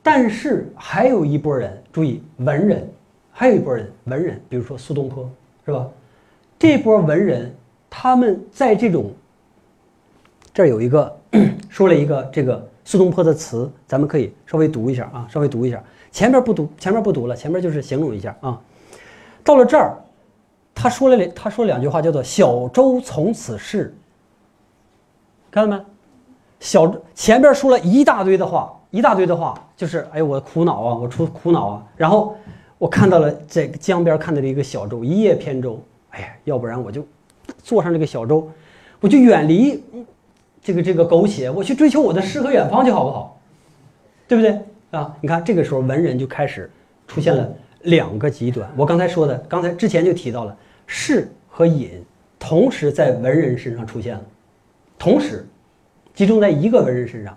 [0.00, 2.88] 但是还有一波人，注意文人，
[3.32, 5.28] 还有一波人文人，比如说苏东坡，
[5.66, 5.88] 是吧？
[6.56, 7.52] 这波文人
[7.90, 9.10] 他们在这种
[10.54, 11.18] 这儿有一个
[11.68, 15.82] 说了一个这个苏东坡的词，咱们可以稍微读一下啊，稍微读一下。
[16.12, 18.62] 前面不读，前面不读了，前面就是形容一下啊。
[19.42, 19.98] 到了这儿。
[20.82, 23.94] 他说了两，他说两句话，叫做“小舟从此逝”。
[25.48, 25.84] 看到没？
[26.58, 31.86] 小前边说了一大堆的话，一大堆的话，就是哎，我苦恼啊，我出苦恼啊。
[31.96, 32.34] 然后
[32.78, 35.80] 我看到了这个江边看到了一个小舟，一叶扁舟。
[36.10, 37.06] 哎呀，要不然我就
[37.62, 38.50] 坐上这个小舟，
[38.98, 39.80] 我就远离
[40.60, 43.40] 这个这个苟且，我去追求我的诗和远方，去好不好？
[44.26, 44.58] 对不对
[44.90, 45.14] 啊？
[45.20, 46.68] 你看这个时候文人就开始
[47.06, 47.48] 出现了。
[47.82, 50.56] 两个极端，我刚才说的，刚才之前就提到了，
[50.94, 52.04] 士和隐
[52.38, 54.22] 同时在文人身上出现了，
[54.98, 55.46] 同时
[56.12, 57.34] 集中在一个文人身上。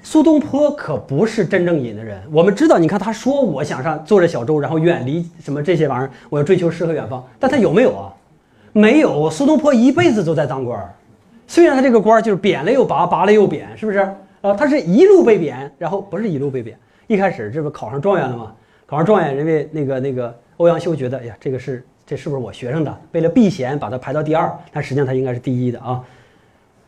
[0.00, 8.14] 苏东坡可不是真正隐的人，我们知道，你看他说我想上坐着小舟，然后远离什么这些玩意儿，我要追求诗和远方，但他有没有啊？
[8.72, 10.94] 没有，苏东坡一辈子都在当官儿，
[11.48, 13.98] 虽然他这个官儿就是贬了又拔，拔了又贬，是不是？
[14.40, 16.78] 啊，他是一路被贬，然后不是一路被贬，
[17.08, 18.54] 一开始这不考上状元了吗？
[18.86, 23.00] 考上状元，因为那个那个欧阳修觉得，哎呀，这个是这是不是我学生的？
[23.12, 26.04] 为了避嫌，把他排到第二，但实际上他应该是第一的啊。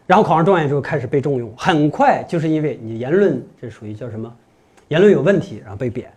[0.07, 4.33] 然后考上状元之后开始被重用，很快就是因为你言论这属于叫什么？
[4.89, 6.09] 言论有问题，然后被贬、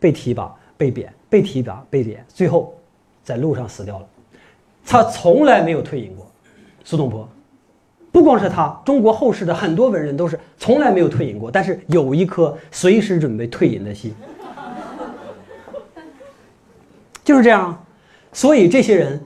[0.00, 2.74] 被提拔、被贬，被提拔被贬，最后
[3.22, 4.06] 在路上死掉了。
[4.84, 6.26] 他从来没有退隐过，
[6.82, 7.28] 苏东坡。
[8.10, 14.14] 不光是他，中国后世的很多文人都是从来没有退隐过，但是有一颗随时准备退隐的心，
[17.22, 17.78] 就是这样。
[18.32, 19.20] 所以这些人，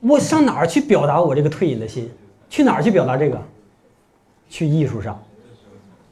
[0.00, 2.10] 我上哪儿去表达我这个退隐的心？
[2.48, 3.40] 去哪儿去表达这个？
[4.48, 5.22] 去艺术上，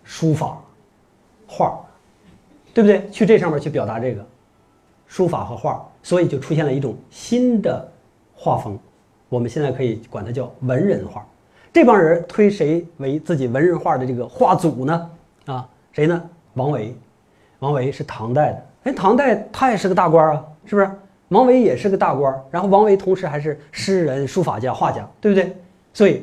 [0.04, 0.62] 书法、
[1.46, 1.80] 画，
[2.72, 3.08] 对不对？
[3.10, 4.24] 去这上面去表达这个，
[5.06, 7.90] 书法和画，所以就出现了一种新的
[8.34, 8.78] 画风，
[9.28, 11.26] 我们现在可以管它叫文人画。
[11.72, 15.10] 这帮人推谁为自己文人画的这个画祖呢？
[15.46, 16.22] 啊，谁呢？
[16.54, 16.96] 王维。
[17.58, 20.88] 王维是唐代的，哎，唐代他也是个大官啊，是不是？
[21.28, 25.56] 王维也是个大官，然后王维同时还是诗人、书法家、画家，对不对？
[25.92, 26.22] 所以，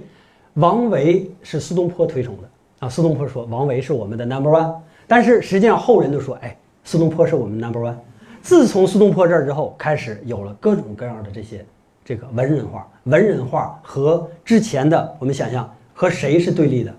[0.55, 2.89] 王维是苏东坡推崇的啊。
[2.89, 4.75] 苏东坡说王维是我们的 number one，
[5.07, 7.95] 但是实际上后人都说，哎，苏东坡是我们 number one。
[8.41, 11.65] 自从苏东坡这儿之后，开始有了各种各样的这些。
[12.07, 16.93] 这个文人画，文人画和之前的我们想象和谁是对立的，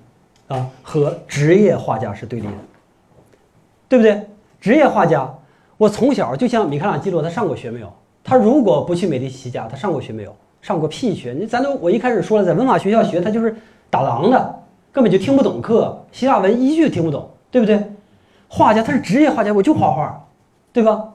[0.48, 2.52] 啊，和职业画家是对立的，
[3.88, 4.20] 对不对？
[4.60, 5.32] 职业画家，
[5.78, 7.92] 我从小就像米开朗基罗，他上过学没有？
[8.24, 10.34] 他如果不去美第奇家，他上过学没有？
[10.62, 11.32] 上过屁学！
[11.32, 13.54] 你咱都我一开始说了，在文法学校学，他就是
[13.88, 17.80] 打狼的，根本就听不懂课，希腊文一句听不懂，对不对？
[18.48, 20.26] 画家他是职业画家，我就画画，
[20.72, 21.12] 对吧？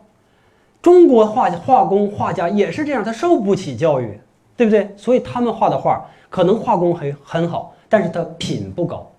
[0.82, 4.20] 中国画画工画家也是这样，他受不起教育，
[4.56, 4.94] 对不对？
[4.96, 9.12] 所以他们画的画可能画工很很好，但是他品不高。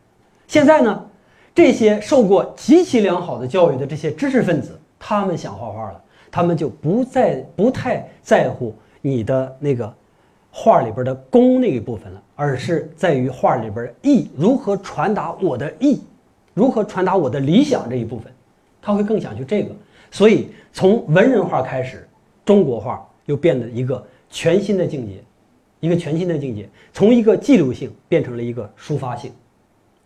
[0.46, 1.04] 现在呢，
[1.54, 9.92] 这些受过极其良好的教育的这些知识分子，他们想画画了，他们就不再不太在乎你的那个
[10.52, 16.00] 画里边的工那一部分了，而是在于画里边意如何传达我的意，
[16.54, 18.32] 如何传达我的理想这一部分，
[18.80, 19.74] 他会更想去这个。
[20.12, 22.08] 所以，从文人画开始，
[22.44, 25.20] 中国画又变得一个全新的境界，
[25.80, 29.32] 一个全新的境界，从一个记录性变成了一个抒发性。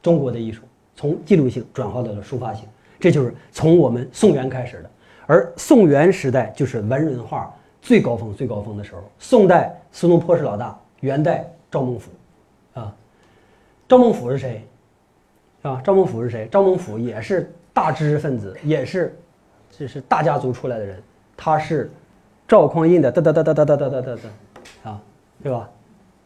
[0.00, 0.62] 中国的艺术
[0.94, 2.66] 从记录性转化到了抒发性，
[2.98, 4.90] 这就是从我们宋元开始的。
[5.26, 9.02] 而宋元时代就是文人画最高峰、最高峰的时候。
[9.18, 12.94] 宋代苏东坡是老大，元代赵孟頫，啊，
[13.88, 14.64] 赵孟頫是谁？
[15.62, 16.48] 啊，赵孟頫是谁？
[16.50, 19.18] 赵孟頫也是大知识分子，也是。
[19.78, 21.02] 这是大家族出来的人，
[21.37, 21.90] 他是
[22.48, 25.02] 赵匡胤的哒哒哒哒哒哒哒哒哒哒啊，
[25.42, 25.68] 对吧？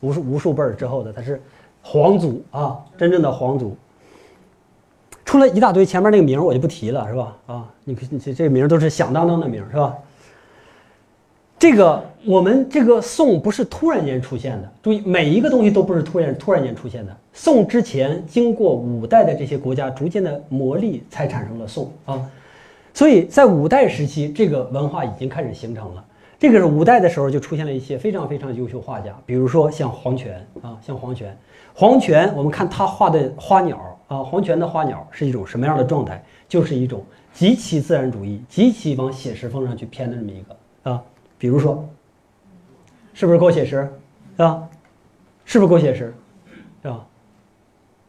[0.00, 1.42] 无数无数辈儿之后的，他是
[1.82, 3.76] 皇族啊，真正的皇族。
[5.30, 7.36] 出了一大堆，前面那个名我就不提了，是吧？
[7.46, 9.96] 啊，你你这这名都是响当当的名，是吧？
[11.56, 17.16] 这个我们这个宋不是突然间出现的，注意每一个东西都不是突然突然间出现的。
[17.32, 22.20] 宋之前经过五代的这些国家逐渐的磨砺，才产生了宋啊。
[22.92, 26.04] 所以在五代时期，这个文化已经开始形成了。
[26.40, 31.38] 这个是五代的时候就出现了一些非常非常优秀画家，比如说像黄泉啊，像黄泉。
[31.72, 33.78] 黄泉，我们看他画的花鸟
[34.10, 36.20] 啊，黄泉的花鸟是一种什么样的状态？
[36.48, 41.00] 就是一种极其自然主义、极其往写实风上去偏的这么一个啊。
[41.38, 41.88] 比如说，
[43.14, 43.88] 是不是够写实？
[44.36, 44.68] 啊，
[45.44, 46.12] 是不是够写实？
[46.82, 47.06] 对吧？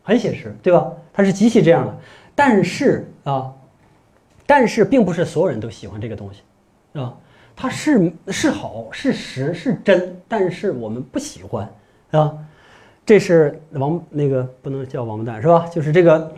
[0.02, 0.92] 很写实，对吧？
[1.14, 1.96] 它是极其这样的，
[2.34, 3.54] 但是啊。
[4.48, 6.42] 但是并不是所有人都喜欢这个东西，
[7.00, 7.16] 啊，
[7.56, 11.74] 它是是好是实是真，但是我们不喜欢，
[12.10, 12.38] 啊，
[13.06, 15.66] 这是王那个不能叫王八蛋是吧？
[15.68, 16.32] 就是这个，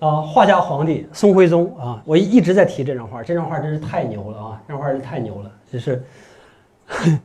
[0.00, 6.02] 啊，画家皇帝宋徽宗啊，我一直在提这张画，这张画真是太牛了啊，这张画真太牛了，就是，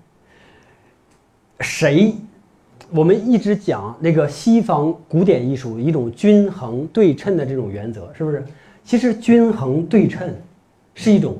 [1.61, 2.13] 谁？
[2.89, 8.45] 我们一直讲那个西方古典艺术一种均衡对称的这种原则，是不是？
[8.83, 10.33] 其实均衡对称
[10.93, 11.35] 是一种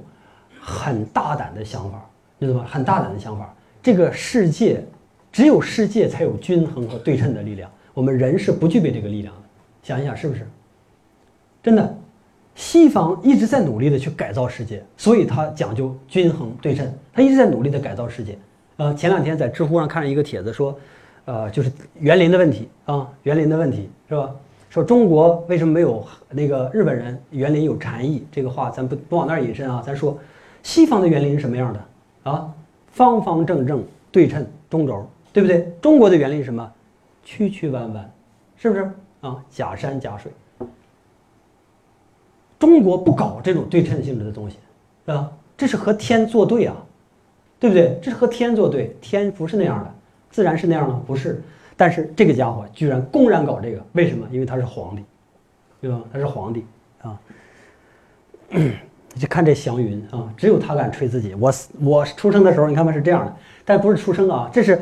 [0.60, 2.06] 很大胆的想法，
[2.38, 2.66] 你知道吗？
[2.68, 3.54] 很大胆的想法。
[3.82, 4.84] 这个世界
[5.38, 9.42] 只有世界才有均衡和对称的力量，我们人是不具备这个力量的。
[9.84, 10.42] 想一想，是不是？
[11.62, 11.96] 真的，
[12.56, 18.36] 西方一直在努力的去改造世界，所以他讲究均衡对称，他一直在努力的改造世界。
[18.78, 20.76] 呃，前两天在知乎上看了一个帖子，说，
[21.26, 24.32] 呃，就是园林的问题啊，园林的问题是吧？
[24.72, 28.26] 说中国为什么没有那个日本人园林有禅意？
[28.32, 30.18] 这个话咱不不往那儿引申啊，咱说
[30.64, 32.52] 西方的园林是什么样的啊？
[32.88, 35.72] 方方正正、对称、中轴，对不对？
[35.82, 36.72] 中国的园林什么？
[37.24, 38.12] 曲曲弯弯，
[38.56, 38.90] 是不是
[39.22, 39.44] 啊？
[39.50, 40.32] 假山假水。
[42.58, 44.58] 中国不搞这种对称性质的东西，
[45.06, 45.32] 是吧？
[45.56, 46.76] 这是和天作对啊，
[47.60, 48.00] 对不对？
[48.02, 49.94] 这是和天作对，天不是那样的，
[50.32, 51.42] 自然是那样的，不是。
[51.76, 54.28] 但是这个家伙居然公然搞这个，为什么？
[54.32, 55.04] 因为他是皇帝，
[55.80, 56.02] 对吧？
[56.12, 56.66] 他是皇帝
[57.04, 57.20] 啊，
[58.50, 61.36] 你就看这祥云啊，只有他敢吹自己。
[61.36, 64.82] 我我出生的时候，你看吧是这样的，但不是出生啊，这是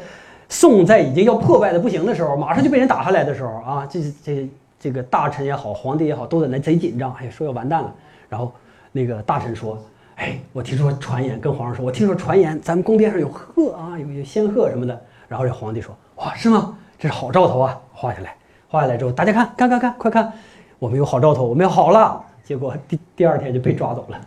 [0.50, 7.93] 宋在已经要破败的不行的时候，马上就被人打下来的时候啊，这这这个大臣也好，皇帝也好，都在那贼紧张，哎，说要完蛋了。
[8.30, 8.52] 然后
[8.91, 9.78] 那个大臣说，
[10.16, 15.00] 哎，我听说传言，跟皇上说，我听说传言，咱们宫殿上有鹤啊，有有仙鹤什么的。
[15.28, 16.78] 然后这皇帝说，哇，是吗？
[16.98, 18.36] 这是好兆头啊，画下来，
[18.70, 20.32] 画下来之后，大家看看看看，快看，
[20.80, 22.24] 我们有好兆头，我们要好了。
[22.43, 24.22] 结果第第二天就被抓走了。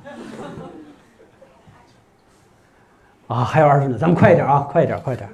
[3.37, 5.29] 啊，还有二十分钟，咱们快一点啊，快一点，快一点。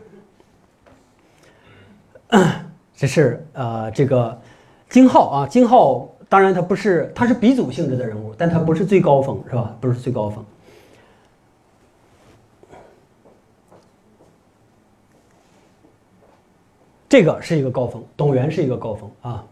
[2.95, 4.41] 这是呃，这个
[4.89, 9.77] 金浩啊，金浩，当然他不是，他是鼻祖性质的人物，但他不是最高峰，是吧？
[9.81, 10.45] 不是最高峰。
[17.09, 19.45] 这个是一个高峰，董源是一个高峰啊。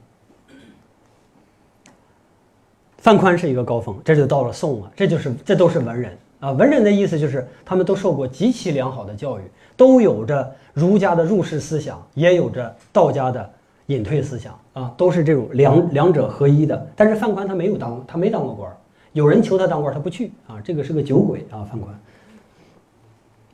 [2.99, 6.51] 范宽是一个高峰，这就到了宋了，这就是这都是文人啊。
[6.51, 9.43] 文人的意思就是他们都受过极其良好的教育，
[9.77, 13.51] 都有着儒家的入世思想，也有着道家的
[13.87, 16.87] 隐退思想啊，都是这种两两者合一的。
[16.97, 18.71] 但是范宽他没有当，他没当过官
[19.13, 21.65] 有人求他当官他不去啊，这个是个酒鬼啊。
[21.71, 21.95] 范宽，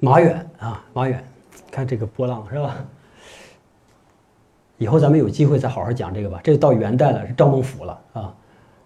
[0.01, 1.23] 马远啊，马远，
[1.71, 2.77] 看这个波浪是吧？
[4.79, 6.41] 以后咱们有机会再好好讲这个吧。
[6.45, 8.33] 这个到元代了，是赵孟頫了啊。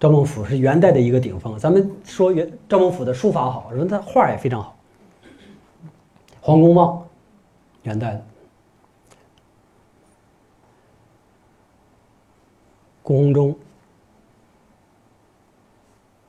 [0.02, 1.56] 赵孟頫是元代的一个顶峰。
[1.56, 4.76] 咱们说元赵孟頫的书法好，说他画也非常好。
[6.40, 7.06] 黄公望，
[7.84, 8.24] 元代的。
[13.00, 13.56] 顾闳中，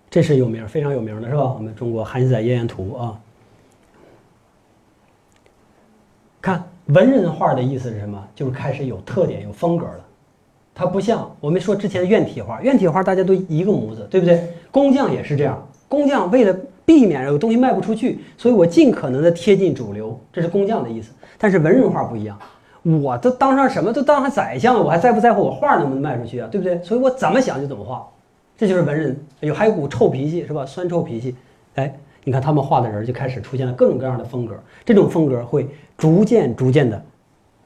[0.07, 1.41] 这是有名，非常有名的是吧？
[1.53, 3.19] 我们中国《韩熙载夜宴图》啊。
[6.39, 8.23] 看文人画的意思是什么？
[8.35, 10.02] 就是开始有特点、有风格了。
[10.75, 14.47] 它不像我们说之前的院体画，院体画大家都一个模子，对不对？
[14.71, 21.11] 工匠也是这样，工匠为了避免有东西卖不出去，所以我尽可能的贴近主流，这是工匠的意思。
[21.37, 22.37] 但是文人画不一样，
[22.81, 26.47] 我都当上什么都当上宰相了，我还在不在乎我画能不能卖出去啊？
[26.51, 26.81] 对不对？
[26.83, 28.07] 所以我怎么想就怎么画，
[28.57, 30.65] 这就是文人有还有股臭脾气是吧？
[30.65, 31.35] 酸臭脾气，
[31.75, 36.99] 哎，你看他们画的人就开始出现了各种各样的风格，这种风格会逐渐逐渐的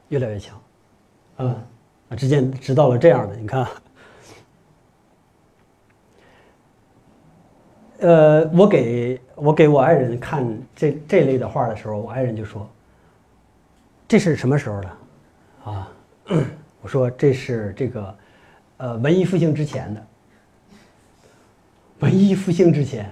[0.10, 0.60] 越来越强，
[1.38, 1.56] 嗯。
[2.10, 3.68] 啊，直接知道了这样的，你看，
[8.00, 12.66] 呃，我给我给我爱人看这这类的画的时候，我爱人就说
[14.08, 14.90] ：“这是什么时候的？”
[15.66, 15.92] 啊，
[16.82, 18.16] 我说这是这个，
[18.78, 20.02] 呃，文艺复兴之前的。
[22.00, 23.12] 文艺复兴之前，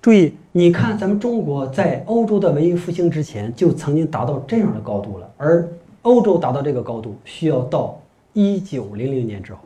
[0.00, 5.68] 注意，你看咱们中国在欧洲的文艺复兴之前就曾经达到这样的高度了，而
[6.02, 7.98] 欧洲达到这个高度需要到。
[8.34, 9.60] 一九零零年之后，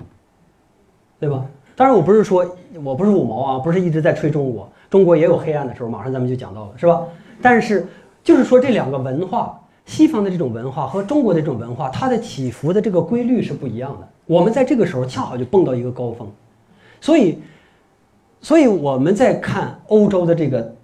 [1.19, 1.45] 对吧？
[1.75, 2.45] 当然，我不是说
[2.85, 5.89] 我不是五毛啊，不是一直在吹中国，中国也有黑暗的时候。
[5.89, 7.03] 马上咱们就讲到了，是吧？
[7.41, 7.87] 但是
[8.23, 14.09] 就是说这两个文化，西方的这种文化和中国的这种文化，它的起伏的这个规律是不一样的。
[14.27, 16.29] 我们在这个时候恰好就蹦到一个高峰，
[17.01, 17.39] 所以，
[18.41, 20.75] 所以我们在看欧洲的这个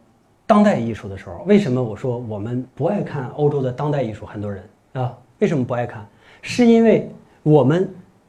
[0.47, 4.25] 当代艺术的时候，为什么我说我们不爱看欧洲的当代艺术？
[4.25, 6.07] 很多人啊，为什么不爱看？
[6.41, 7.11] 是因为。
[7.45, 7.89] 我们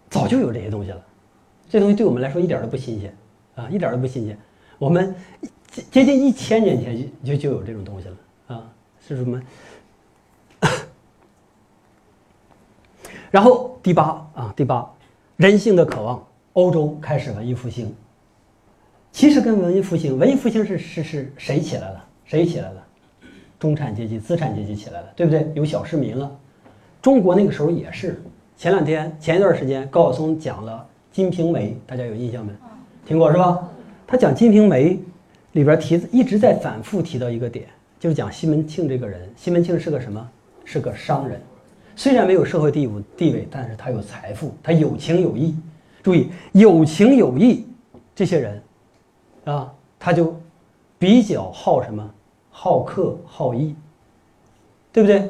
[0.09, 1.03] 早就有这些东西了，
[1.69, 3.15] 这东西对我们来说一点都不新鲜
[3.55, 4.37] 啊，一点都不新鲜。
[4.77, 5.15] 我们
[5.71, 9.41] 接接近一千年前就就就有这种东西了啊，是什么？
[13.31, 14.85] 然后第八啊，第八，
[15.37, 17.95] 人性的渴望，欧洲开始文艺复兴。
[19.13, 22.05] 其实跟文艺复兴，文艺复兴是是是谁起来了？
[22.25, 22.85] 谁起来了？
[23.57, 25.49] 中产阶级、资产阶级起来了，对不对？
[25.55, 26.37] 有小市民了。
[27.01, 28.21] 中国那个时候也是。
[28.57, 32.53] 前两天，前一段时间，高晓松讲了《金瓶梅》，大家有印象没？
[33.05, 33.69] 听过是吧？
[34.07, 34.93] 他讲《金瓶梅》
[35.51, 37.67] 里边提一直在反复提到一个点，
[37.99, 39.29] 就是讲西门庆这个人。
[39.35, 40.25] 西门庆是个什么？
[40.63, 41.39] 是个商人，
[41.97, 45.55] 虽然没有社会地位地位，但是他有财富，他有情有义。
[46.01, 47.67] 注意，有情有义，
[48.15, 48.61] 这些人
[49.43, 50.33] 啊，他就
[50.97, 52.09] 比较好什么？
[52.49, 53.75] 好客好义，
[54.93, 55.29] 对不对？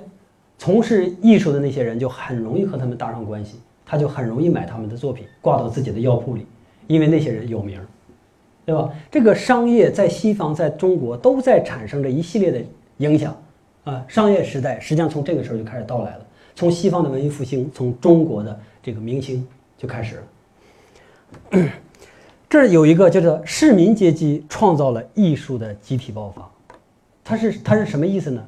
[0.58, 6.46] 从事艺术的那些人就很容易和他们搭上关系，他就很容易买他们的作品挂到自己的药铺里，
[6.88, 7.80] 因为那些人有名，
[8.66, 8.90] 对吧？
[9.12, 12.62] 这个商业在西方、在中国都在产生着一系列的
[12.98, 13.36] 影响，
[13.84, 16.26] 啊，商业时代实际上从这个时候就开始到来了，
[16.56, 19.46] 从西方的文艺复兴，从中国的这个明星
[19.78, 20.16] 就开始
[21.52, 21.70] 了。
[22.48, 26.50] 这有一个叫做市民阶级创造了艺术的集体爆发，
[27.24, 28.48] 它是它是什么意思呢？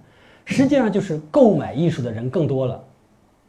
[0.49, 2.81] 实际上就是购买艺术的人更多了，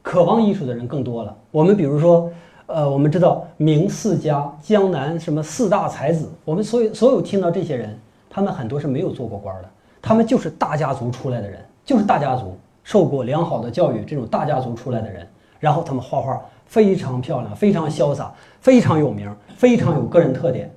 [0.03, 1.35] 渴望艺术的人更多了。
[1.53, 2.29] 我们比如说，
[2.67, 7.97] 呃，我们知道明四家、江南什么四大才子，我们所有所有听到这些人，
[8.29, 9.69] 他们很多是没有做过官的，
[10.03, 15.25] 他们就是大家族出来的人，就是大家族受过良好的教育，这种大家族出来的人，
[15.61, 20.69] 然后他们画画非常漂亮，非常潇洒，非常有名，非常有个人特点，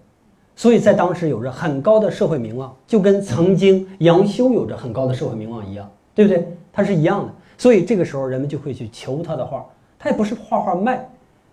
[0.55, 6.47] 所以在当时有着很高的社会名望，就跟曾经杨修有着很高的社会名望一样，对不对？
[6.73, 9.65] 他是一样的，所以这个时候人们就会去求他的画，
[9.99, 11.07] 他也不是画画卖，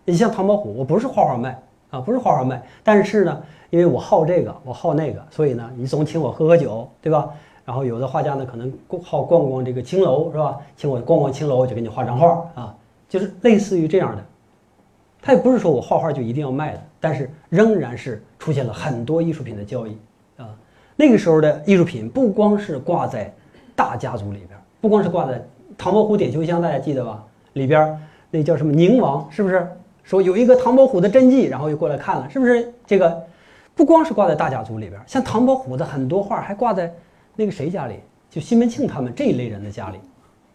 [0.05, 3.43] 你像唐伯虎，我不是画画卖啊，不是画画卖，但是呢。
[3.71, 7.29] 因为我好这个，我好那个，所以呢，你总请我喝喝酒，对吧？
[7.67, 8.73] 然后有的画家呢，可能
[9.05, 10.57] 好逛逛这个青楼，是吧？
[10.75, 12.75] 请我逛逛青楼，我就给你画张画啊，
[13.11, 14.25] 就是类似于这样的。
[15.21, 19.99] 他也不是说我画画就一定要卖的，但是仍然是出现了很多艺术品的交易
[20.39, 20.49] 啊。
[20.97, 23.31] 那个时候的艺术品不光是挂在
[23.79, 25.41] 大家族里边，不光是挂在
[25.77, 27.25] 唐伯虎点秋香，大家记得吧？
[27.53, 27.97] 里边
[28.29, 29.65] 那叫什么宁王，是不是？
[30.03, 33.23] 说有一个唐伯虎的真迹，然后又过来看了，是不是这个？
[33.77, 36.93] 不光是挂在大家族里边，像唐伯虎的很多画还挂在
[37.37, 39.99] 那个谁家里，就西门庆他们这一类人的家里，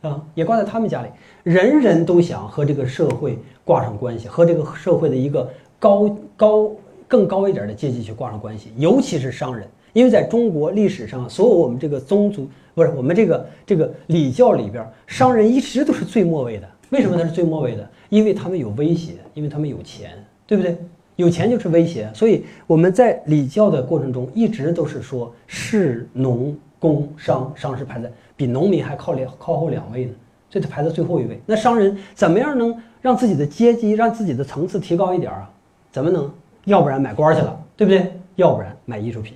[0.10, 1.08] 啊，也挂在他们家里。
[1.44, 5.50] 人人都想和这个社会挂上关系，和这个社会的一个
[5.80, 6.70] 高高
[7.08, 16.68] 更高一点的阶级去挂上关系，尤其是商人，因为在中国历史上，所有我们这个宗族不是我们这个这个礼教里边，商人一直都是最末位的。
[16.90, 17.90] 为什么他是最末位的？
[18.10, 20.12] 因为他们有威胁，因为他们有钱，
[20.46, 20.78] 对不对？
[21.16, 30.12] 有钱就是威胁，所以我们在礼教的过程中一直都是说士农工商，商是排在比农民还靠两靠后两位呢，
[30.50, 31.40] 所以它排在最后一位。
[31.46, 35.50] 那商人怎么样能让自己的阶级、让自己的层次提高一点啊？
[35.92, 36.32] 怎么能？
[36.66, 38.12] 要不然买官去了，对不对？
[38.36, 39.34] 要不然买艺术品，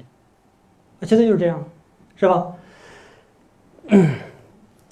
[1.01, 1.63] 现在就是这样，
[2.15, 2.47] 是吧？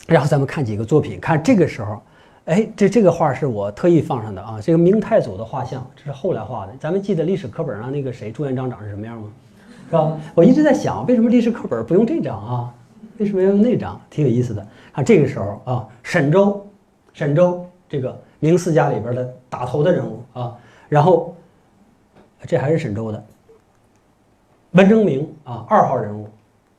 [0.07, 2.01] 然后咱们看几个作品，看这个时候。
[2.45, 6.73] 哎，这这个画是我特意放上的啊，这个明太祖的画像，这是后来画的。
[6.79, 9.33] 咱们记得历史课本上那个谁朱元璋长是什么样吗？
[9.89, 10.15] 是吧？
[10.35, 12.73] 我一直在想，为什么历史课本不用这张啊？
[13.17, 13.99] 为什么要用那张？
[14.11, 14.63] 挺有意思的。
[14.93, 16.63] 看这个时候啊，沈周，
[17.13, 20.55] 沈周这个明四家里边的打头的人物啊，
[20.87, 21.35] 然后
[22.45, 23.25] 这还是沈周的
[24.75, 26.27] 文征明啊，二号人物。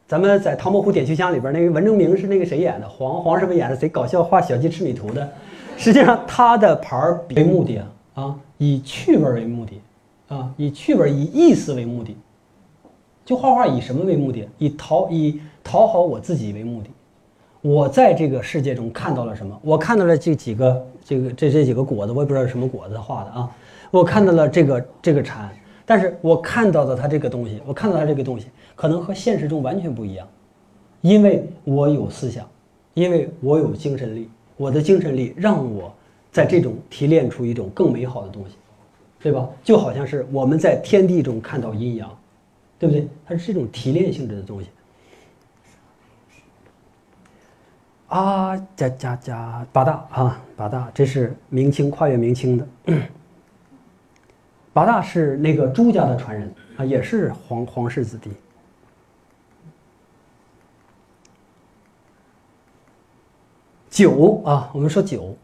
[0.07, 2.86] 咱们在《唐伯虎点秋香》里边那个文征明是那个谁演的？
[2.86, 3.74] 黄黄什么演的？
[3.74, 5.26] 贼搞笑，画小鸡吃米图的。
[5.78, 9.80] 实际上，他的牌儿为目的啊啊，以趣味为目的
[10.28, 12.14] 啊，以趣味、以意思为目的。
[13.24, 14.47] 就画画以什么为目的？
[14.59, 16.90] 以讨以讨好我自己为目的。
[17.62, 19.59] 我在这个世界中看到了什么？
[19.62, 23.51] 我看到了这几个这个这这几个果子，我也不知道是什么果子画的啊。
[23.90, 25.51] 我看到了这个这个蝉，
[25.87, 30.28] 但是我看到的它这个东西，我看到它这个东西可能和现实中完全不一样，
[31.01, 32.47] 因为我有思想，
[32.93, 34.28] 因为我有精神力。
[34.59, 35.95] 我的精神力让我
[36.32, 38.57] 在这种提炼出一种更美好的东西，
[39.20, 39.47] 对吧？
[39.62, 42.11] 就好像是我们在天地中看到阴阳，
[42.78, 43.07] 对不对？
[43.26, 44.70] 它是这种提炼性质的东西。
[48.09, 52.66] 啊，加加加八大啊，八大，这是明清跨越明清的。
[54.77, 58.31] 八大是那个朱家的传人啊，也是皇皇室子弟。
[63.89, 65.35] 九啊，我们说九，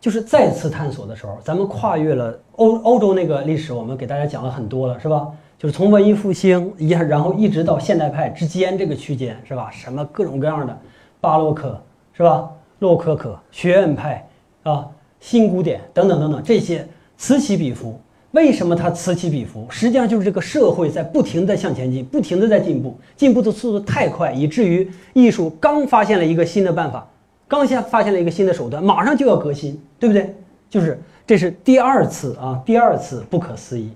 [0.00, 5.30] 就是再次探索的时候，咱们跨越了欧欧洲那个历史，我们给大家讲了很多了，是吧？
[5.56, 9.70] 就是从文艺复兴一下，然后一直到现代派之间这个区间，是吧？
[9.70, 10.76] 什么各种各样的
[11.20, 11.80] 巴洛克，
[12.12, 12.50] 是吧？
[12.80, 14.28] 洛可可、学院派
[14.64, 16.84] 啊，新古典等等等等，这些
[17.16, 18.00] 此起彼伏。
[18.34, 19.64] 为什么它此起彼伏？
[19.70, 27.08] 实际上就是这个社会在不停的向前进，不停的在进步，进步的速度太快，以至于艺术刚发现了一个新的办法。
[27.46, 30.34] 刚先发现了一个新的手段，马上就要革新，对不对？
[30.68, 33.90] 就是这是第二次啊，第二次不可思议，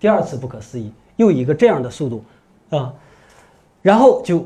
[0.00, 2.24] 第二次不可思议，又一个这样的速度
[2.70, 2.92] 啊，
[3.80, 4.44] 然后就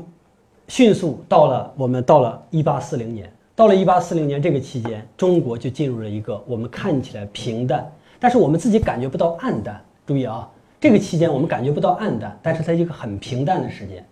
[0.67, 7.89] 迅速到了我们到了一八四零年，到了一八四零年这个期间，中国就进入了一个我们看起来平淡，
[8.19, 9.81] 但是我们自己感觉不到暗淡。
[10.05, 10.49] 注意啊，
[10.79, 14.05] 这个期间我们感觉不到暗淡，但是它一个很平淡的时间。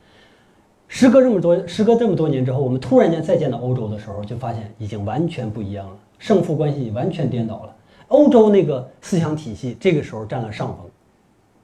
[0.87, 7.75] 时隔这么多，时隔这么多年之后，我们突然间再见到欧洲的时候，就发现已经完全不一样了，胜负关系完全颠倒了。
[8.07, 10.85] 欧洲那个思想体系这个时候占了上风，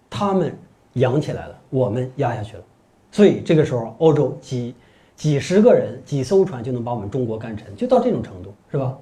[0.10, 0.54] 他们
[0.94, 2.64] 扬起来了，我们压下去了。
[3.12, 4.76] 所以这个时候，欧洲几
[5.16, 8.98] 几十个人、几艘船就能把我们中国干沉，就到这种程度，是吧？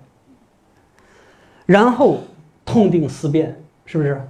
[1.66, 2.18] 然后
[2.72, 3.54] 痛定思变，
[3.86, 4.22] 是不是？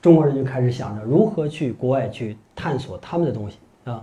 [0.00, 4.02] 中国人就开始想着如何去国外去探索他们的东西啊。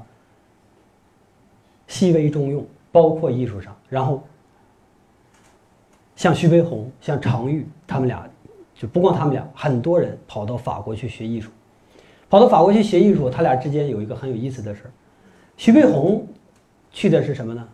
[1.88, 4.22] 细微中用，包括艺术上，然后
[6.16, 8.30] 像徐悲鸿、像常玉，他们俩
[8.76, 11.50] 就不光他们俩，很多人跑到法国去学艺术，
[12.30, 14.84] 跑到法国去学艺术，他俩之间有一个很有意思的事，
[15.58, 16.28] 徐悲鸿
[16.92, 17.68] 去的是什么呢？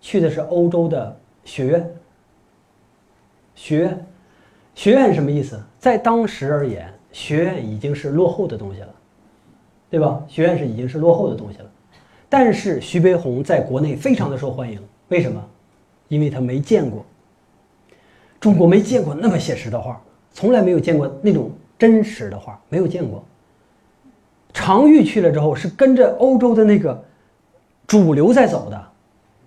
[0.00, 1.90] 去的是欧洲的学院。
[3.54, 4.06] 学院，
[4.74, 5.60] 学院什么意思？
[5.78, 8.94] 在当时而言，学院已经是落后的东西了，
[9.90, 10.22] 对吧？
[10.28, 11.70] 学院是已经是落后的东西了。
[12.28, 15.44] 但是徐悲鸿在国内非常的受欢迎，为什么？
[16.08, 17.04] 因为他没见过
[18.40, 20.00] 中国，没见过那么写实的画，
[20.32, 23.22] 从来没有见过那种真实的画，没有见过。
[24.52, 27.02] 常玉去了之后，是跟着欧洲的那个
[27.86, 28.88] 主流在走的，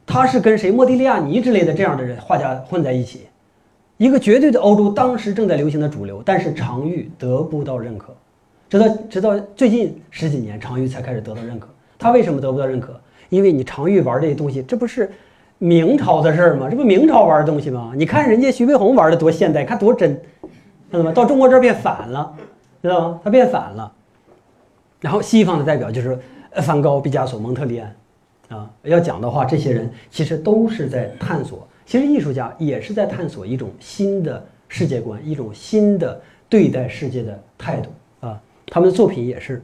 [0.06, 0.72] 他是跟谁？
[0.72, 3.28] 莫迪利亚尼之类的这样的人画家混在一起，
[3.98, 8.14] 一个绝对的欧洲当时正在流行的主流，但是常玉得不到认可，
[8.70, 11.70] 直到直到最近十几年，常玉才开始得到认可。
[11.98, 13.00] 他为什么得不到认可？
[13.30, 15.10] 因为你常玉玩这些东西，这不是
[15.58, 16.68] 明朝的事儿吗？
[16.70, 17.94] 这不明朝玩的东西吗？
[17.96, 20.14] 你看人家徐悲鸿玩的多现代，看多真，
[20.92, 21.14] 看到吗？
[21.14, 22.36] 到中国这儿变反了，
[22.82, 23.20] 知道吗？
[23.24, 23.92] 他变反了。
[25.00, 26.20] 然后西方的代表就是
[26.62, 27.96] 梵高、毕加索、蒙特利安，
[28.50, 31.66] 啊，要讲的话，这些人其实都是在探索。
[31.86, 36.20] 其实艺术家也是在探索一种新的世界观，一种新的
[36.50, 38.42] 对待世界的态度啊。
[38.68, 39.62] 他们的作品也是。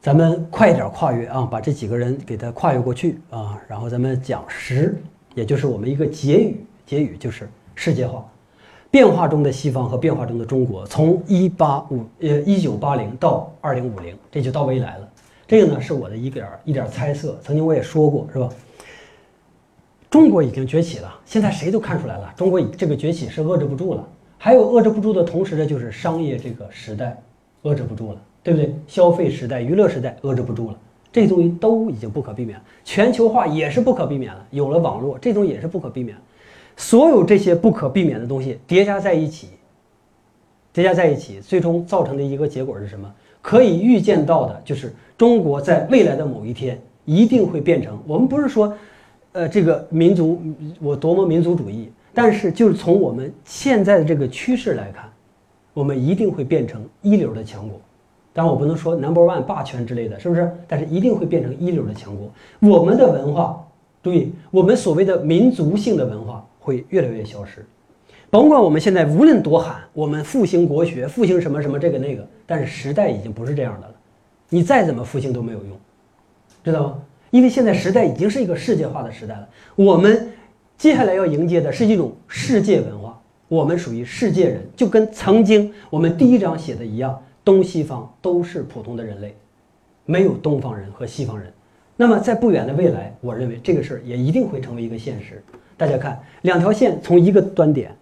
[0.00, 5.00] 咱们快点跨越啊，把这几个人给他跨越过去啊，然后咱们讲十，
[5.32, 8.28] 也就是我们一个结语，结语就是世界化，
[8.90, 15.08] 变化中的西方和变化中的中国，从一八五呃一九八零到二零五零，这就到未来了。
[15.46, 18.48] 这个呢是我的一点一点猜测，曾经我也说过，是吧？
[20.12, 24.08] 中国已经崛起了，现在谁都看出来了，中国这个崛起是遏制不住了。
[24.36, 27.18] 还有遏制不住的同时呢，就是商业这个时代
[27.62, 28.22] 遏制不住了。
[28.44, 28.74] 对不对？
[28.88, 30.76] 消费时代、娱乐时代遏制不住了，
[31.12, 32.60] 这东西都已经不可避免。
[32.84, 36.16] 全球化也是不可避免了，有了网络，这东西也是不可避免。
[36.76, 39.50] 所有这些不可避免的东西叠加在一起，
[40.72, 43.08] 叠加在一起，最终造成的一个结果是什么？
[43.40, 47.96] 可以预见到的就是中国在未来的某一天一定会变成。
[48.08, 48.76] 我们不是说，
[49.32, 50.40] 呃，这个民族
[50.80, 55.10] 我多么民族主义，但是就是从我们现在的这个趋势来看，
[55.72, 57.80] 我们一定会变成一流的强国。
[58.34, 60.50] 但我不能说 number one 霸权之类的是不是？
[60.66, 62.30] 但是一定会变成一流的强国。
[62.60, 63.62] 我们的文化，
[64.02, 67.64] 注意，我们所谓的民族性的文化会越来越消失。
[68.30, 73.94] 甭管我们现在无论多喊，我们复兴国学，复兴什么什么这个那个，但是时代已经不是这样的了。
[74.48, 75.78] 你再怎么复兴都没有用，
[76.64, 77.02] 知道吗？
[77.32, 79.48] 因为现在时代已经是一个世界化的时代了。
[79.74, 80.30] 我们
[80.76, 83.18] 接下来要迎接的是一种世界文化，
[83.48, 87.20] 我们属于世界人，就跟曾经我们第一章写的一样。
[87.44, 89.34] 东西方都是普通的人类，
[90.04, 91.52] 没有东方人和西方人。
[91.96, 95.42] 那么在不远的未来，我认为这个事儿也一定会成为一个现实。
[95.76, 97.96] 大家看，两条线从一个端点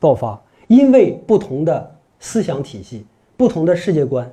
[0.00, 3.04] 爆发，因为不同的思想体系、
[3.36, 4.28] 不同的世界观、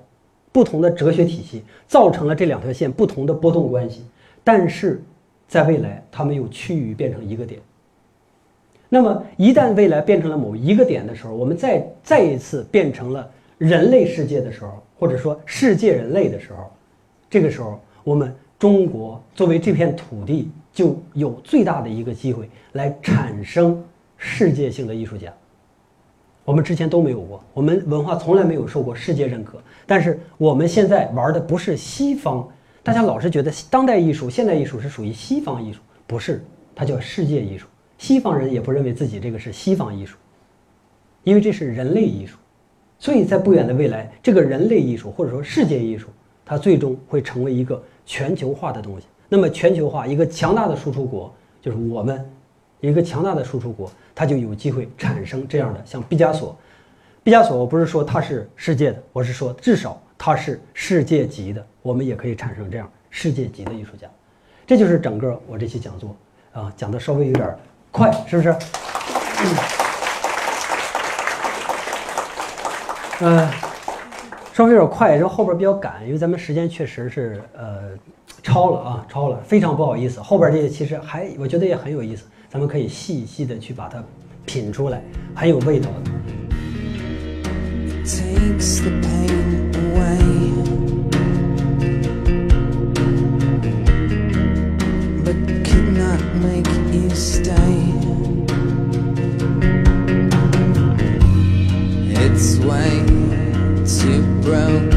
[0.52, 4.06] 不同的哲学体系，造成了这两条线不同的波动关系。
[4.48, 5.04] 但是
[5.46, 7.60] 在未来，它们又趋于变成一个点。
[8.88, 13.30] 那么一旦未来变成了某一个点的时候，我们再再一次变成了。
[13.58, 16.72] 人类世界的时候，或者说世界人类的时候，
[17.30, 23.84] 这个时候我们中国作为这片土地，就有最大的一个机会来产生
[24.16, 25.34] 世界性的艺术家。
[26.46, 29.62] 我们之前都没有过，我们文化从来没有受过世界认可。
[29.86, 32.48] 但是我们现在玩的不是西方，
[32.88, 36.42] 大家老是觉得当代艺术、现代艺术是属于西方艺术，不是，
[36.74, 37.68] 它叫世界艺术。
[37.98, 40.16] 西方人也不认为自己这个是西方艺术，
[41.26, 42.38] 因为这是人类艺术。
[42.98, 46.08] 所以在不远的未来，这个人类艺术或者说世界艺术，
[46.46, 49.08] 它最终会成为一个全球化的东西。
[49.28, 52.26] 那么全球化，一个强大的输出国就是我们，
[52.80, 56.58] 一个强大的输出国，它就有机会产生这样的像毕加索。
[57.22, 64.08] 毕加索，我不是说他是世界的，我是说至少他是世界级的，我们也可以产生这样世界级的艺术家。
[64.66, 66.16] 这就是整个我这期讲座
[66.52, 67.56] 啊，讲的稍微有点
[67.92, 68.56] 快，是不是？
[73.22, 73.48] 嗯，
[74.54, 77.92] 稍微有点快，然后后边比较赶，因为咱们时间确实是呃
[78.44, 80.20] 超了啊，超了，非常不好意思。
[80.22, 84.04] 后边这些其实还我觉得也很有意思，咱们可以细细的去把它
[84.46, 85.02] 品出来，
[85.36, 86.37] 很有味道的。
[88.08, 90.24] takes the pain away.
[95.26, 95.36] But
[96.42, 97.80] make you stay.
[102.24, 103.04] It's way
[103.86, 104.97] too broken.